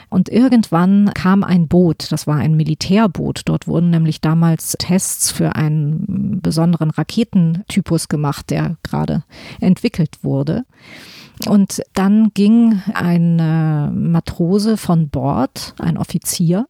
[0.08, 3.42] Und irgendwann kam ein Boot, das war ein Militärboot.
[3.46, 9.24] Dort wurden nämlich damals Tests für einen besonderen Raketentypus gemacht, der gerade
[9.60, 10.64] entwickelt wurde.
[11.46, 16.66] Und dann ging ein Matrose von Bord, ein Offizier,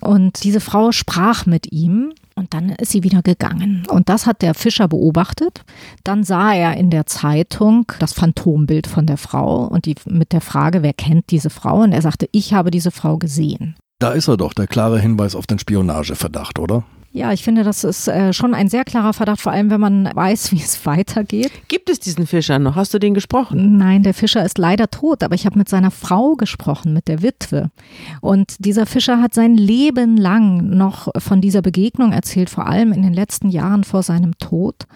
[0.00, 3.84] und diese Frau sprach mit ihm und dann ist sie wieder gegangen.
[3.88, 5.64] Und das hat der Fischer beobachtet.
[6.04, 10.40] Dann sah er in der Zeitung das Phantombild von der Frau und die mit der
[10.40, 11.82] Frage, wer kennt diese Frau?
[11.82, 13.74] Und er sagte, ich habe diese Frau gesehen.
[13.98, 16.84] Da ist er doch, der klare Hinweis auf den Spionageverdacht, oder?
[17.18, 20.08] Ja, ich finde, das ist äh, schon ein sehr klarer Verdacht, vor allem wenn man
[20.14, 21.50] weiß, wie es weitergeht.
[21.66, 22.76] Gibt es diesen Fischer noch?
[22.76, 23.76] Hast du den gesprochen?
[23.76, 27.20] Nein, der Fischer ist leider tot, aber ich habe mit seiner Frau gesprochen, mit der
[27.20, 27.72] Witwe.
[28.20, 33.02] Und dieser Fischer hat sein Leben lang noch von dieser Begegnung erzählt, vor allem in
[33.02, 34.86] den letzten Jahren vor seinem Tod,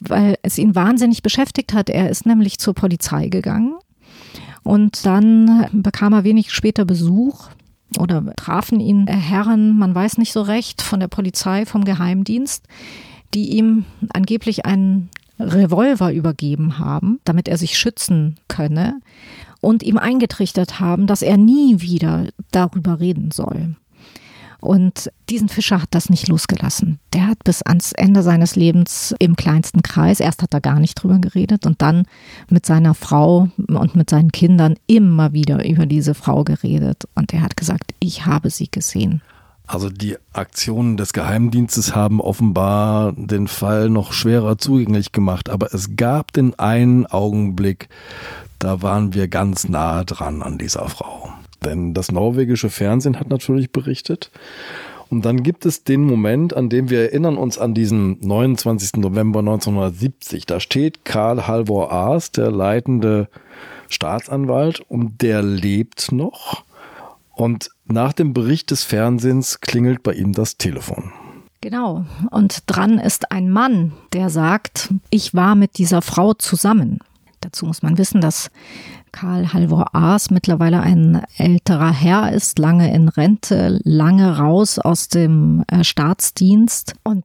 [0.00, 1.90] weil es ihn wahnsinnig beschäftigt hat.
[1.90, 3.74] Er ist nämlich zur Polizei gegangen.
[4.62, 7.50] Und dann bekam er wenig später Besuch
[7.98, 12.64] oder trafen ihn Herren, man weiß nicht so recht, von der Polizei, vom Geheimdienst,
[13.34, 15.10] die ihm angeblich einen
[15.40, 19.00] Revolver übergeben haben, damit er sich schützen könne
[19.60, 23.76] und ihm eingetrichtert haben, dass er nie wieder darüber reden soll.
[24.60, 26.98] Und diesen Fischer hat das nicht losgelassen.
[27.12, 30.94] Der hat bis ans Ende seines Lebens im kleinsten Kreis, erst hat er gar nicht
[30.94, 32.06] drüber geredet und dann
[32.48, 37.08] mit seiner Frau und mit seinen Kindern immer wieder über diese Frau geredet.
[37.14, 39.22] Und er hat gesagt, ich habe sie gesehen.
[39.68, 45.94] Also die Aktionen des Geheimdienstes haben offenbar den Fall noch schwerer zugänglich gemacht, aber es
[45.94, 47.90] gab den einen Augenblick,
[48.58, 51.34] da waren wir ganz nahe dran an dieser Frau.
[51.64, 54.30] Denn das norwegische Fernsehen hat natürlich berichtet.
[55.10, 58.96] Und dann gibt es den Moment, an dem wir erinnern uns an diesen 29.
[58.96, 60.44] November 1970.
[60.46, 63.28] Da steht Karl Halvor Aas, der leitende
[63.88, 66.64] Staatsanwalt, und der lebt noch.
[67.34, 71.12] Und nach dem Bericht des Fernsehens klingelt bei ihm das Telefon.
[71.60, 72.04] Genau.
[72.30, 76.98] Und dran ist ein Mann, der sagt, ich war mit dieser Frau zusammen.
[77.40, 78.50] Dazu muss man wissen, dass
[79.12, 85.64] Karl Halvor Aas mittlerweile ein älterer Herr ist, lange in Rente, lange raus aus dem
[85.68, 87.24] äh, Staatsdienst und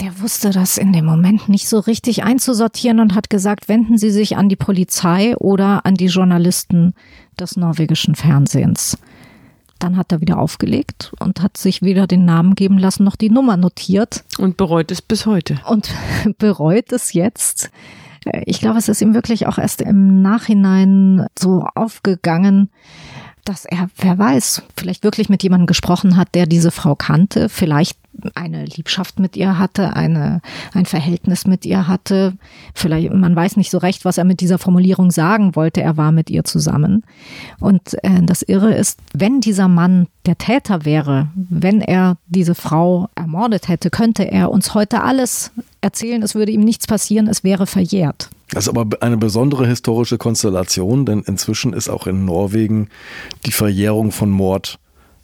[0.00, 4.10] der wusste das in dem Moment nicht so richtig einzusortieren und hat gesagt, wenden Sie
[4.10, 6.94] sich an die Polizei oder an die Journalisten
[7.38, 8.98] des norwegischen Fernsehens.
[9.78, 13.30] Dann hat er wieder aufgelegt und hat sich weder den Namen geben lassen noch die
[13.30, 14.24] Nummer notiert.
[14.38, 15.60] Und bereut es bis heute.
[15.68, 15.90] Und
[16.38, 17.70] bereut es jetzt.
[18.46, 22.70] Ich glaube, es ist ihm wirklich auch erst im Nachhinein so aufgegangen,
[23.44, 27.98] dass er, wer weiß, vielleicht wirklich mit jemandem gesprochen hat, der diese Frau kannte, vielleicht
[28.34, 30.40] eine Liebschaft mit ihr hatte, eine,
[30.74, 32.34] ein Verhältnis mit ihr hatte.
[32.74, 35.82] Vielleicht, man weiß nicht so recht, was er mit dieser Formulierung sagen wollte.
[35.82, 37.04] Er war mit ihr zusammen.
[37.58, 43.08] Und äh, das Irre ist, wenn dieser Mann der Täter wäre, wenn er diese Frau
[43.14, 47.66] ermordet hätte, könnte er uns heute alles erzählen, es würde ihm nichts passieren, es wäre
[47.66, 48.30] verjährt.
[48.52, 52.88] Das ist aber eine besondere historische Konstellation, denn inzwischen ist auch in Norwegen
[53.46, 54.78] die Verjährung von Mord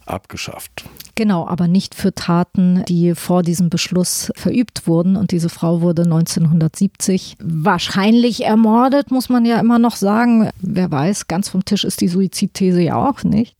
[0.07, 0.85] abgeschafft.
[1.13, 5.15] Genau, aber nicht für Taten, die vor diesem Beschluss verübt wurden.
[5.15, 10.49] Und diese Frau wurde 1970 wahrscheinlich ermordet, muss man ja immer noch sagen.
[10.61, 13.55] Wer weiß, ganz vom Tisch ist die Suizidthese ja auch nicht.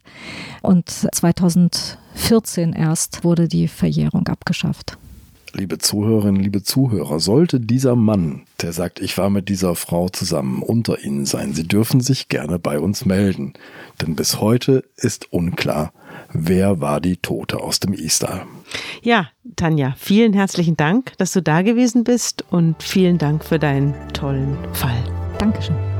[0.64, 4.98] Und 2014 erst wurde die Verjährung abgeschafft.
[5.54, 10.62] Liebe Zuhörerinnen, liebe Zuhörer, sollte dieser Mann, der sagt, ich war mit dieser Frau zusammen,
[10.62, 13.54] unter Ihnen sein, Sie dürfen sich gerne bei uns melden.
[14.02, 15.94] Denn bis heute ist unklar,
[16.32, 18.46] wer war die Tote aus dem Istal.
[19.02, 23.94] Ja, Tanja, vielen herzlichen Dank, dass du da gewesen bist und vielen Dank für deinen
[24.14, 25.04] tollen Fall.
[25.38, 25.99] Dankeschön.